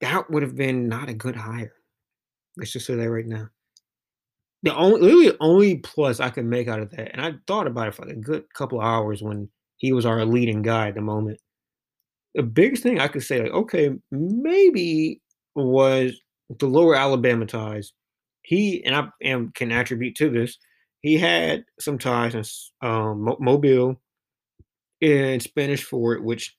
That 0.00 0.30
would 0.30 0.42
have 0.42 0.56
been 0.56 0.88
not 0.88 1.08
a 1.08 1.14
good 1.14 1.36
hire. 1.36 1.74
Let's 2.56 2.72
just 2.72 2.86
say 2.86 2.94
that 2.94 3.10
right 3.10 3.26
now. 3.26 3.48
The 4.64 4.74
only 4.74 5.00
literally 5.00 5.36
only 5.40 5.78
plus 5.78 6.20
I 6.20 6.30
could 6.30 6.44
make 6.44 6.68
out 6.68 6.80
of 6.80 6.90
that, 6.92 7.12
and 7.12 7.20
I 7.20 7.34
thought 7.46 7.66
about 7.66 7.88
it 7.88 7.94
for 7.94 8.06
like 8.06 8.16
a 8.16 8.20
good 8.20 8.44
couple 8.54 8.80
hours 8.80 9.22
when 9.22 9.48
he 9.78 9.92
was 9.92 10.06
our 10.06 10.24
leading 10.24 10.62
guy 10.62 10.88
at 10.88 10.94
the 10.94 11.00
moment. 11.00 11.38
The 12.34 12.44
biggest 12.44 12.82
thing 12.82 13.00
I 13.00 13.08
could 13.08 13.24
say, 13.24 13.42
like, 13.42 13.52
okay, 13.52 13.90
maybe 14.10 15.20
was 15.54 16.18
the 16.58 16.66
lower 16.66 16.94
Alabama 16.94 17.46
ties. 17.46 17.92
He 18.42 18.84
and 18.84 18.94
I 18.94 19.08
am, 19.22 19.50
can 19.52 19.72
attribute 19.72 20.14
to 20.16 20.30
this. 20.30 20.56
He 21.02 21.18
had 21.18 21.64
some 21.80 21.98
ties 21.98 22.34
in 22.34 22.44
um, 22.88 23.36
Mobile 23.40 24.00
and 25.00 25.42
Spanish 25.42 25.82
Fort, 25.84 26.22
which 26.22 26.56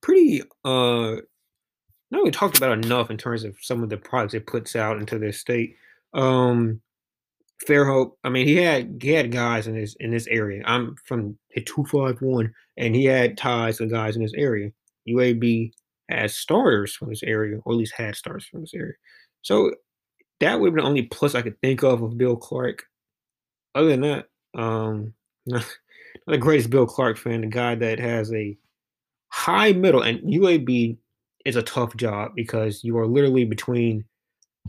pretty 0.00 0.42
uh 0.64 1.16
not 2.10 2.18
really 2.18 2.30
talked 2.30 2.58
about 2.58 2.84
enough 2.84 3.10
in 3.10 3.16
terms 3.16 3.42
of 3.42 3.56
some 3.62 3.82
of 3.82 3.88
the 3.88 3.96
products 3.96 4.34
it 4.34 4.46
puts 4.46 4.76
out 4.76 4.98
into 4.98 5.18
their 5.18 5.32
state. 5.32 5.76
Um, 6.12 6.82
Fairhope, 7.66 8.12
I 8.22 8.28
mean, 8.28 8.46
he 8.46 8.56
had 8.56 8.98
he 9.00 9.10
had 9.10 9.32
guys 9.32 9.66
in 9.66 9.74
this 9.74 9.96
in 10.00 10.10
this 10.10 10.26
area. 10.26 10.62
I'm 10.66 10.96
from 11.06 11.38
two 11.64 11.84
five 11.86 12.20
one, 12.20 12.52
and 12.76 12.94
he 12.94 13.06
had 13.06 13.38
ties 13.38 13.80
with 13.80 13.90
guys 13.90 14.16
in 14.16 14.22
this 14.22 14.34
area. 14.36 14.70
UAB 15.08 15.72
has 16.08 16.36
starters 16.36 16.94
from 16.94 17.08
this 17.08 17.22
area, 17.22 17.58
or 17.64 17.72
at 17.72 17.78
least 17.78 17.94
had 17.96 18.14
starters 18.14 18.44
from 18.46 18.60
this 18.60 18.74
area. 18.74 18.94
So 19.40 19.72
that 20.40 20.60
would 20.60 20.74
be 20.74 20.80
the 20.80 20.86
only 20.86 21.02
plus 21.02 21.34
I 21.34 21.42
could 21.42 21.58
think 21.60 21.82
of 21.82 22.02
of 22.02 22.18
Bill 22.18 22.36
Clark. 22.36 22.84
Other 23.74 23.88
than 23.88 24.00
that, 24.02 24.26
um, 24.54 25.14
not, 25.46 25.64
the 26.26 26.38
greatest 26.38 26.70
Bill 26.70 26.86
Clark 26.86 27.18
fan. 27.18 27.40
The 27.40 27.46
guy 27.48 27.74
that 27.74 27.98
has 27.98 28.32
a 28.32 28.56
high 29.28 29.72
middle, 29.72 30.02
and 30.02 30.20
UAB 30.20 30.96
is 31.44 31.56
a 31.56 31.62
tough 31.62 31.96
job 31.96 32.32
because 32.36 32.84
you 32.84 32.98
are 32.98 33.06
literally 33.06 33.44
between 33.44 34.04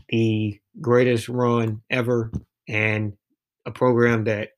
the 0.08 0.58
greatest 0.80 1.28
run 1.28 1.80
ever 1.90 2.32
and 2.68 3.12
a 3.66 3.70
program 3.70 4.24
that 4.24 4.50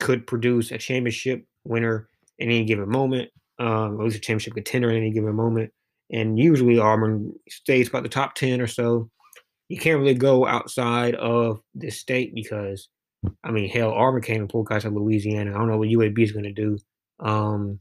could 0.00 0.26
produce 0.26 0.70
a 0.70 0.78
championship 0.78 1.44
winner 1.64 2.08
in 2.38 2.50
any 2.50 2.64
given 2.64 2.88
moment, 2.88 3.30
um, 3.58 3.98
at 3.98 4.04
least 4.04 4.16
a 4.16 4.20
championship 4.20 4.54
contender 4.54 4.90
in 4.90 4.96
any 4.96 5.10
given 5.10 5.34
moment. 5.34 5.72
And 6.12 6.38
usually 6.38 6.78
Auburn 6.78 7.32
stays 7.48 7.88
about 7.88 8.04
the 8.04 8.08
top 8.08 8.34
10 8.34 8.60
or 8.60 8.66
so. 8.66 9.10
You 9.68 9.78
can't 9.78 9.98
really 9.98 10.14
go 10.14 10.46
outside 10.46 11.16
of 11.16 11.60
this 11.74 11.98
state 11.98 12.34
because, 12.34 12.88
I 13.44 13.50
mean, 13.50 13.68
hell, 13.68 13.92
Auburn 13.92 14.22
came 14.22 14.40
and 14.40 14.48
pulled 14.48 14.66
guys 14.66 14.84
out 14.84 14.92
of 14.92 14.94
Louisiana. 14.94 15.50
I 15.50 15.58
don't 15.58 15.68
know 15.68 15.78
what 15.78 15.88
UAB 15.88 16.18
is 16.18 16.32
going 16.32 16.44
to 16.44 16.52
do. 16.52 16.78
Um, 17.20 17.80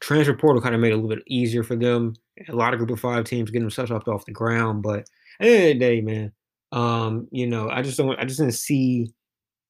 transfer 0.00 0.34
portal 0.34 0.62
kind 0.62 0.74
of 0.74 0.80
made 0.80 0.88
it 0.88 0.92
a 0.92 0.96
little 0.96 1.08
bit 1.08 1.24
easier 1.26 1.62
for 1.62 1.76
them. 1.76 2.14
A 2.48 2.54
lot 2.54 2.74
of 2.74 2.78
group 2.78 2.90
of 2.90 3.00
five 3.00 3.24
teams 3.24 3.50
getting 3.50 3.62
themselves 3.62 3.90
up 3.90 4.06
off 4.08 4.26
the 4.26 4.32
ground. 4.32 4.82
But 4.82 5.00
at 5.40 5.46
the 5.46 5.48
end 5.48 5.62
of 5.62 5.68
the 5.68 5.78
day, 5.78 6.00
man, 6.00 6.32
um, 6.72 7.28
you 7.30 7.46
know, 7.46 7.70
I 7.70 7.82
just 7.82 7.96
don't. 7.96 8.18
I 8.18 8.24
just 8.24 8.38
didn't 8.38 8.54
see 8.54 9.12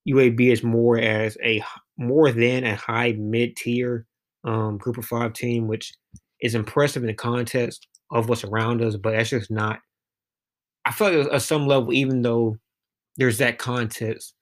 UAB 0.09 0.53
as 0.53 0.63
more 0.63 0.99
as 0.99 1.37
a 1.43 1.63
more 1.97 2.33
than 2.33 2.65
a 2.65 2.75
high 2.75 3.13
mid 3.13 3.57
tier 3.57 4.07
um, 4.45 4.79
group 4.79 4.99
of 4.99 5.05
five 5.05 5.33
team, 5.33 5.69
which 5.69 5.95
is 6.41 6.55
impressive 6.55 7.03
in 7.03 7.07
the 7.09 7.15
context 7.15 7.87
of 8.11 8.29
what's 8.29 8.45
around 8.45 8.83
us. 8.83 8.97
But 8.97 9.13
that's 9.13 9.31
just 9.31 9.51
not. 9.51 9.79
I 10.87 10.93
feel 10.93 11.13
like 11.13 11.33
at 11.33 11.43
some 11.43 11.67
level, 11.67 11.93
even 11.93 12.23
though 12.23 12.59
there's 13.17 13.39
that 13.39 13.59
context, 13.59 14.35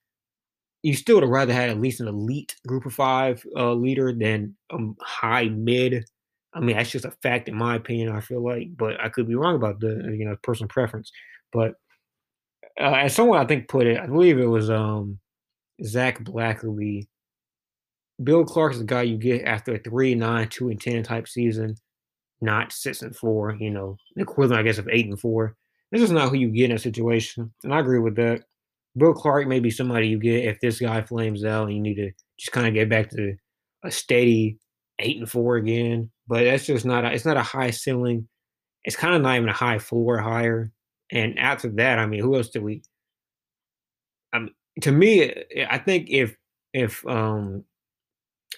you 0.82 0.94
still 0.94 1.20
would 1.20 1.28
rather 1.28 1.52
had 1.52 1.70
at 1.70 1.80
least 1.80 2.00
an 2.00 2.08
elite 2.08 2.56
group 2.66 2.87
of 2.87 2.94
five 2.94 3.44
uh, 3.56 3.72
leader 3.72 4.12
than 4.12 4.56
um, 4.70 4.96
high 5.00 5.48
mid. 5.48 6.04
I 6.54 6.61
mean, 6.61 6.76
that's 6.76 6.90
just 6.90 7.04
a 7.04 7.12
fact 7.22 7.48
in 7.48 7.56
my 7.56 7.76
opinion. 7.76 8.11
I 8.11 8.20
feel 8.20 8.44
like, 8.44 8.76
but 8.76 9.00
I 9.00 9.08
could 9.08 9.28
be 9.28 9.35
wrong 9.35 9.54
about 9.54 9.80
the 9.80 10.14
you 10.16 10.24
know 10.24 10.37
personal 10.42 10.68
preference. 10.68 11.11
But 11.52 11.74
uh, 12.80 12.94
as 12.94 13.14
someone 13.14 13.38
I 13.38 13.46
think 13.46 13.68
put 13.68 13.87
it, 13.87 13.98
I 13.98 14.06
believe 14.06 14.38
it 14.38 14.46
was 14.46 14.70
um, 14.70 15.18
Zach 15.85 16.22
Blackerby. 16.24 17.06
Bill 18.22 18.44
Clark 18.44 18.72
is 18.72 18.78
the 18.78 18.85
guy 18.85 19.02
you 19.02 19.16
get 19.16 19.44
after 19.44 19.74
a 19.74 19.78
three, 19.78 20.14
nine, 20.14 20.48
two, 20.48 20.68
and 20.68 20.80
ten 20.80 21.02
type 21.02 21.28
season, 21.28 21.76
not 22.40 22.72
six 22.72 23.02
and 23.02 23.14
four. 23.14 23.56
You 23.58 23.70
know, 23.70 23.96
equivalent, 24.16 24.61
I 24.61 24.64
guess, 24.64 24.78
of 24.78 24.88
eight 24.90 25.06
and 25.06 25.18
four. 25.18 25.56
This 25.92 26.02
is 26.02 26.11
not 26.11 26.30
who 26.30 26.37
you 26.37 26.48
get 26.48 26.70
in 26.70 26.76
a 26.76 26.78
situation, 26.78 27.52
and 27.62 27.72
I 27.72 27.80
agree 27.80 27.98
with 27.98 28.16
that. 28.16 28.42
Bill 28.96 29.14
Clark 29.14 29.48
may 29.48 29.61
be 29.61 29.70
somebody 29.70 30.09
you 30.09 30.18
get 30.18 30.44
if 30.44 30.61
this 30.61 30.81
guy 30.81 31.02
flames 31.02 31.44
out 31.44 31.68
and 31.68 31.76
you 31.76 31.81
need 31.81 31.94
to 31.94 32.11
just 32.38 32.52
kind 32.52 32.66
of 32.66 32.74
get 32.74 32.88
back 32.88 33.11
to 33.11 33.35
a 33.85 33.90
steady 33.90 34.59
eight 34.98 35.18
and 35.18 35.31
four 35.31 35.57
again. 35.57 36.11
But 36.26 36.44
that's 36.44 36.66
just 36.66 36.85
not 36.85 37.05
a, 37.05 37.12
it's 37.12 37.24
not 37.24 37.37
a 37.37 37.42
high 37.42 37.70
ceiling. 37.70 38.28
It's 38.85 38.96
kind 38.96 39.14
of 39.14 39.22
not 39.22 39.37
even 39.37 39.48
a 39.48 39.55
high 39.55 39.78
floor 39.78 40.18
higher. 40.18 40.70
And 41.11 41.38
after 41.38 41.68
that, 41.72 41.98
I 41.98 42.07
mean, 42.07 42.20
who 42.20 42.37
else 42.37 42.48
do 42.48 42.62
we? 42.62 42.83
Um, 44.33 44.50
to 44.81 44.92
me, 44.92 45.33
I 45.68 45.78
think 45.78 46.09
if 46.09 46.37
if 46.72 47.07
um, 47.07 47.64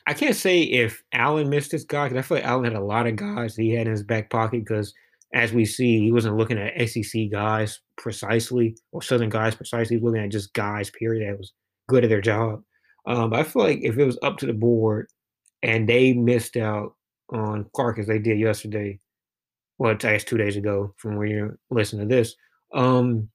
I 0.07 0.15
can't 0.15 0.37
say 0.37 0.61
if 0.63 1.03
Allen 1.13 1.49
missed 1.49 1.73
this 1.73 1.85
guy 1.85 2.09
because 2.09 2.19
I 2.19 2.27
feel 2.27 2.39
like 2.39 2.47
Allen 2.47 2.65
had 2.65 2.75
a 2.75 2.85
lot 2.85 3.07
of 3.07 3.17
guys 3.17 3.57
he 3.57 3.71
had 3.71 3.87
in 3.87 3.93
his 3.93 4.03
back 4.03 4.31
pocket 4.31 4.65
because 4.65 4.95
as 5.35 5.53
we 5.53 5.65
see, 5.65 6.01
he 6.01 6.13
wasn't 6.13 6.37
looking 6.37 6.59
at 6.59 6.89
SEC 6.89 7.31
guys 7.31 7.81
precisely 7.99 8.77
or 8.93 9.03
Southern 9.03 9.29
guys 9.29 9.55
precisely. 9.55 9.97
He 9.97 10.01
was 10.01 10.13
looking 10.13 10.25
at 10.25 10.31
just 10.31 10.55
guys, 10.55 10.91
period, 10.91 11.29
that 11.29 11.39
was 11.39 11.53
good 11.89 12.05
at 12.05 12.11
their 12.11 12.21
job. 12.21 12.63
Um, 13.07 13.31
but 13.31 13.41
I 13.41 13.43
feel 13.43 13.63
like 13.63 13.81
if 13.83 13.99
it 13.99 14.05
was 14.05 14.19
up 14.23 14.39
to 14.39 14.47
the 14.47 14.53
board 14.53 15.09
and 15.63 15.89
they 15.89 16.13
missed 16.13 16.57
out 16.57 16.95
on 17.31 17.67
Clark 17.75 17.99
as 17.99 18.07
they 18.07 18.21
did 18.21 18.39
yesterday, 18.39 19.01
well, 19.79 19.91
I 19.91 19.95
guess 19.95 20.23
two 20.23 20.39
days 20.39 20.57
ago 20.57 20.95
from 20.99 21.17
when 21.17 21.29
you're 21.29 21.59
listening 21.69 22.09
to 22.09 22.15
this, 22.15 22.37
um, 22.73 23.29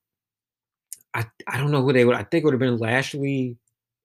I 1.13 1.25
I 1.47 1.57
don't 1.57 1.71
know 1.71 1.81
who 1.81 1.91
they 1.91 2.05
would. 2.05 2.15
I 2.15 2.23
think 2.23 2.43
it 2.43 2.45
would 2.45 2.53
have 2.53 2.59
been 2.59 2.77
Lashley. 2.77 3.57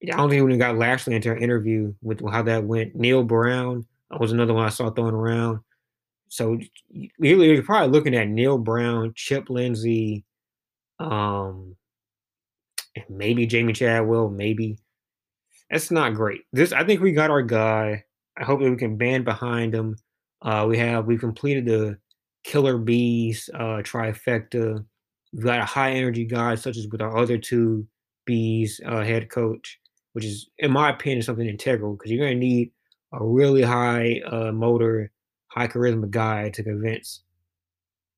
I 0.02 0.16
don't 0.16 0.28
think 0.28 0.44
we 0.44 0.56
got 0.56 0.76
Lashley 0.76 1.14
into 1.14 1.30
an 1.30 1.42
interview 1.42 1.94
with 2.02 2.20
how 2.28 2.42
that 2.42 2.64
went. 2.64 2.96
Neal 2.96 3.22
Brown 3.22 3.86
was 4.18 4.32
another 4.32 4.52
one 4.52 4.66
I 4.66 4.70
saw 4.70 4.90
throwing 4.90 5.14
around. 5.14 5.60
So 6.34 6.58
you're 7.20 7.62
probably 7.62 7.96
looking 7.96 8.16
at 8.16 8.26
Neal 8.26 8.58
Brown, 8.58 9.12
Chip 9.14 9.48
Lindsey, 9.48 10.24
um, 10.98 11.76
maybe 13.08 13.46
Jamey 13.46 13.72
Chadwell, 13.72 14.30
maybe. 14.30 14.76
That's 15.70 15.92
not 15.92 16.14
great. 16.14 16.40
This 16.52 16.72
I 16.72 16.82
think 16.82 17.00
we 17.00 17.12
got 17.12 17.30
our 17.30 17.40
guy. 17.40 18.02
I 18.36 18.42
hope 18.42 18.58
that 18.58 18.70
we 18.70 18.76
can 18.76 18.96
band 18.96 19.24
behind 19.24 19.72
him. 19.72 19.96
Uh, 20.42 20.66
we 20.68 20.76
have 20.76 21.06
we 21.06 21.16
completed 21.16 21.66
the 21.66 21.98
killer 22.42 22.78
bees 22.78 23.48
uh, 23.54 23.82
trifecta. 23.84 24.84
We've 25.32 25.44
got 25.44 25.60
a 25.60 25.64
high 25.64 25.92
energy 25.92 26.24
guy, 26.24 26.56
such 26.56 26.76
as 26.76 26.88
with 26.88 27.00
our 27.00 27.16
other 27.16 27.38
two 27.38 27.86
bees 28.24 28.80
uh, 28.84 29.04
head 29.04 29.30
coach, 29.30 29.78
which 30.14 30.24
is, 30.24 30.50
in 30.58 30.72
my 30.72 30.90
opinion, 30.90 31.22
something 31.22 31.48
integral 31.48 31.94
because 31.94 32.10
you're 32.10 32.26
going 32.26 32.40
to 32.40 32.44
need 32.44 32.72
a 33.12 33.24
really 33.24 33.62
high 33.62 34.20
uh, 34.26 34.50
motor 34.50 35.12
high 35.54 35.68
charisma 35.68 36.10
guy 36.10 36.50
to 36.50 36.62
convince 36.62 37.22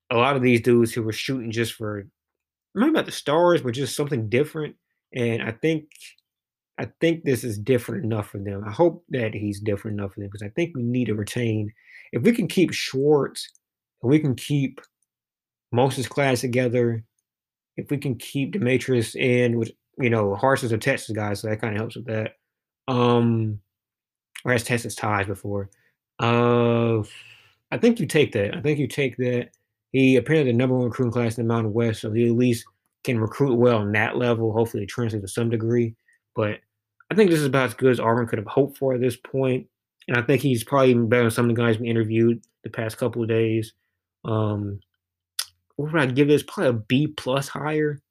a 0.09 0.17
lot 0.17 0.35
of 0.35 0.41
these 0.41 0.61
dudes 0.61 0.93
who 0.93 1.03
were 1.03 1.13
shooting 1.13 1.51
just 1.51 1.73
for 1.73 2.07
not 2.73 3.05
the 3.05 3.11
stars, 3.11 3.61
but 3.61 3.73
just 3.73 3.95
something 3.95 4.29
different. 4.29 4.75
And 5.13 5.41
I 5.41 5.51
think 5.51 5.85
I 6.79 6.89
think 7.01 7.23
this 7.23 7.43
is 7.43 7.57
different 7.57 8.05
enough 8.05 8.29
for 8.29 8.37
them. 8.37 8.63
I 8.65 8.71
hope 8.71 9.03
that 9.09 9.33
he's 9.33 9.59
different 9.59 9.99
enough 9.99 10.13
for 10.13 10.19
them 10.19 10.29
because 10.31 10.43
I 10.43 10.49
think 10.49 10.75
we 10.75 10.83
need 10.83 11.05
to 11.05 11.15
retain 11.15 11.71
if 12.11 12.23
we 12.23 12.31
can 12.31 12.47
keep 12.47 12.71
Schwartz 12.71 13.49
we 14.03 14.19
can 14.19 14.35
keep 14.35 14.79
Moses 15.71 16.07
class 16.07 16.41
together, 16.41 17.03
if 17.77 17.89
we 17.89 17.97
can 17.97 18.15
keep 18.15 18.51
Demetrius 18.51 19.15
in 19.15 19.57
with 19.57 19.71
you 19.99 20.11
know, 20.11 20.37
Harsis 20.39 20.71
or 20.71 20.77
Texas 20.77 21.15
guys, 21.15 21.41
so 21.41 21.47
that 21.47 21.59
kind 21.59 21.73
of 21.73 21.79
helps 21.79 21.95
with 21.95 22.05
that. 22.05 22.33
Um 22.87 23.59
or 24.45 24.51
has 24.51 24.63
Texas 24.63 24.95
ties 24.95 25.25
before. 25.25 25.69
Uh, 26.19 27.03
I 27.71 27.77
think 27.77 27.99
you 27.99 28.05
take 28.05 28.31
that. 28.33 28.55
I 28.55 28.61
think 28.61 28.79
you 28.79 28.87
take 28.87 29.17
that. 29.17 29.49
He 29.91 30.15
apparently 30.15 30.51
the 30.51 30.57
number 30.57 30.75
one 30.75 30.85
recruiting 30.85 31.11
class 31.11 31.37
in 31.37 31.47
the 31.47 31.53
Mountain 31.53 31.73
West, 31.73 32.01
so 32.01 32.11
he 32.11 32.27
at 32.27 32.33
least 32.33 32.65
can 33.03 33.19
recruit 33.19 33.55
well 33.55 33.77
on 33.77 33.91
that 33.93 34.17
level. 34.17 34.51
Hopefully, 34.51 34.83
it 34.83 34.89
translates 34.89 35.23
to 35.23 35.27
some 35.27 35.49
degree. 35.49 35.95
But 36.35 36.59
I 37.09 37.15
think 37.15 37.29
this 37.29 37.39
is 37.39 37.45
about 37.45 37.67
as 37.67 37.73
good 37.73 37.91
as 37.91 37.99
Auburn 37.99 38.27
could 38.27 38.39
have 38.39 38.47
hoped 38.47 38.77
for 38.77 38.93
at 38.93 39.01
this 39.01 39.15
point. 39.15 39.67
And 40.07 40.17
I 40.17 40.21
think 40.21 40.41
he's 40.41 40.63
probably 40.63 40.91
even 40.91 41.09
better 41.09 41.23
than 41.23 41.31
some 41.31 41.49
of 41.49 41.55
the 41.55 41.61
guys 41.61 41.79
we 41.79 41.89
interviewed 41.89 42.41
the 42.63 42.69
past 42.69 42.97
couple 42.97 43.21
of 43.21 43.29
days. 43.29 43.73
Um, 44.25 44.79
what 45.75 45.93
would 45.93 46.01
I 46.01 46.05
give 46.07 46.27
this? 46.27 46.43
Probably 46.43 46.69
a 46.69 46.73
B 46.73 47.07
plus 47.07 47.47
higher. 47.47 48.01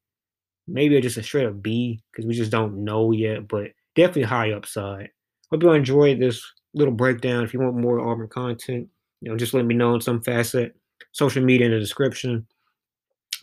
Maybe 0.68 1.00
just 1.00 1.16
a 1.16 1.22
straight 1.22 1.46
up 1.46 1.62
B 1.62 2.00
because 2.10 2.26
we 2.26 2.34
just 2.34 2.50
don't 2.50 2.84
know 2.84 3.12
yet, 3.12 3.48
but 3.48 3.70
definitely 3.94 4.24
high 4.24 4.52
upside. 4.52 5.10
Hope 5.50 5.62
you 5.62 5.72
enjoyed 5.72 6.18
this 6.18 6.42
little 6.76 6.94
breakdown. 6.94 7.42
If 7.42 7.52
you 7.52 7.60
want 7.60 7.76
more 7.76 8.00
Auburn 8.00 8.28
content, 8.28 8.88
you 9.20 9.30
know, 9.30 9.36
just 9.36 9.54
let 9.54 9.64
me 9.64 9.74
know 9.74 9.94
in 9.94 10.00
some 10.00 10.22
facet. 10.22 10.76
Social 11.12 11.42
media 11.42 11.66
in 11.66 11.72
the 11.72 11.80
description. 11.80 12.46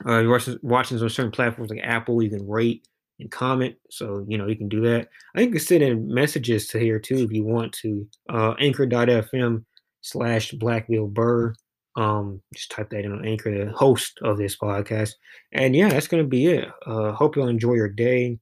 Uh, 0.06 0.20
you're 0.20 0.40
watching 0.62 1.02
on 1.02 1.10
certain 1.10 1.32
platforms 1.32 1.70
like 1.70 1.82
Apple, 1.84 2.22
you 2.22 2.30
can 2.30 2.48
rate 2.48 2.88
and 3.20 3.32
comment. 3.32 3.76
So, 3.90 4.26
you 4.28 4.38
know, 4.38 4.48
you 4.48 4.56
can 4.56 4.70
do 4.70 4.82
that. 4.82 5.08
I 5.36 5.40
think 5.40 5.50
you 5.50 5.60
can 5.60 5.66
send 5.66 5.84
in 5.84 6.14
messages 6.14 6.68
to 6.68 6.80
here 6.80 7.00
too 7.00 7.18
if 7.18 7.32
you 7.32 7.44
want 7.44 7.74
to. 7.74 8.08
Uh, 8.30 8.54
anchor.fm 8.60 9.66
slash 10.02 10.52
Blackville 10.52 11.14
Burr. 11.14 11.54
Um, 11.96 12.42
just 12.56 12.72
type 12.72 12.90
that 12.90 13.06
in 13.06 13.12
on 13.12 13.26
Anchor, 13.26 13.66
the 13.66 13.72
host 13.72 14.18
of 14.24 14.38
this 14.38 14.58
podcast. 14.58 15.12
And 15.52 15.76
yeah, 15.76 15.90
that's 15.90 16.08
going 16.08 16.24
to 16.24 16.28
be 16.28 16.48
it. 16.48 16.68
Uh, 16.88 17.12
hope 17.12 17.36
you'll 17.36 17.48
enjoy 17.48 17.74
your 17.74 17.90
day. 17.90 18.40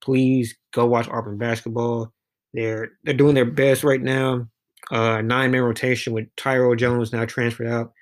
Please 0.00 0.56
go 0.72 0.86
watch 0.86 1.08
Auburn 1.08 1.38
basketball. 1.38 2.12
They're 2.54 2.90
they're 3.04 3.14
doing 3.14 3.34
their 3.34 3.44
best 3.44 3.84
right 3.84 4.00
now. 4.00 4.48
Uh, 4.90 5.20
nine 5.20 5.50
man 5.50 5.62
rotation 5.62 6.12
with 6.12 6.34
Tyrell 6.36 6.76
Jones 6.76 7.12
now 7.12 7.24
transferred 7.24 7.66
out. 7.66 7.92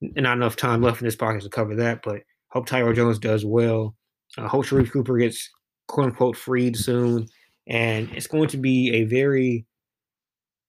Not 0.00 0.36
enough 0.36 0.56
time 0.56 0.82
left 0.82 1.00
in 1.00 1.06
this 1.06 1.16
podcast 1.16 1.42
to 1.42 1.48
cover 1.48 1.76
that, 1.76 2.02
but 2.02 2.22
hope 2.48 2.66
Tyrell 2.66 2.92
Jones 2.92 3.18
does 3.18 3.44
well. 3.44 3.94
Uh, 4.36 4.48
hope 4.48 4.66
Sharife 4.66 4.90
Cooper 4.90 5.16
gets 5.18 5.48
quote 5.86 6.06
unquote 6.06 6.36
freed 6.36 6.76
soon, 6.76 7.28
and 7.68 8.10
it's 8.12 8.26
going 8.26 8.48
to 8.48 8.56
be 8.56 8.92
a 8.94 9.04
very 9.04 9.64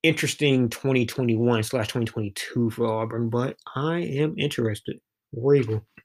interesting 0.04 0.70
2021 0.70 1.64
slash 1.64 1.88
2022 1.88 2.70
for 2.70 2.86
Auburn. 2.86 3.30
But 3.30 3.58
I 3.76 4.00
am 4.00 4.36
interested. 4.38 5.00
Eagle. 5.36 5.84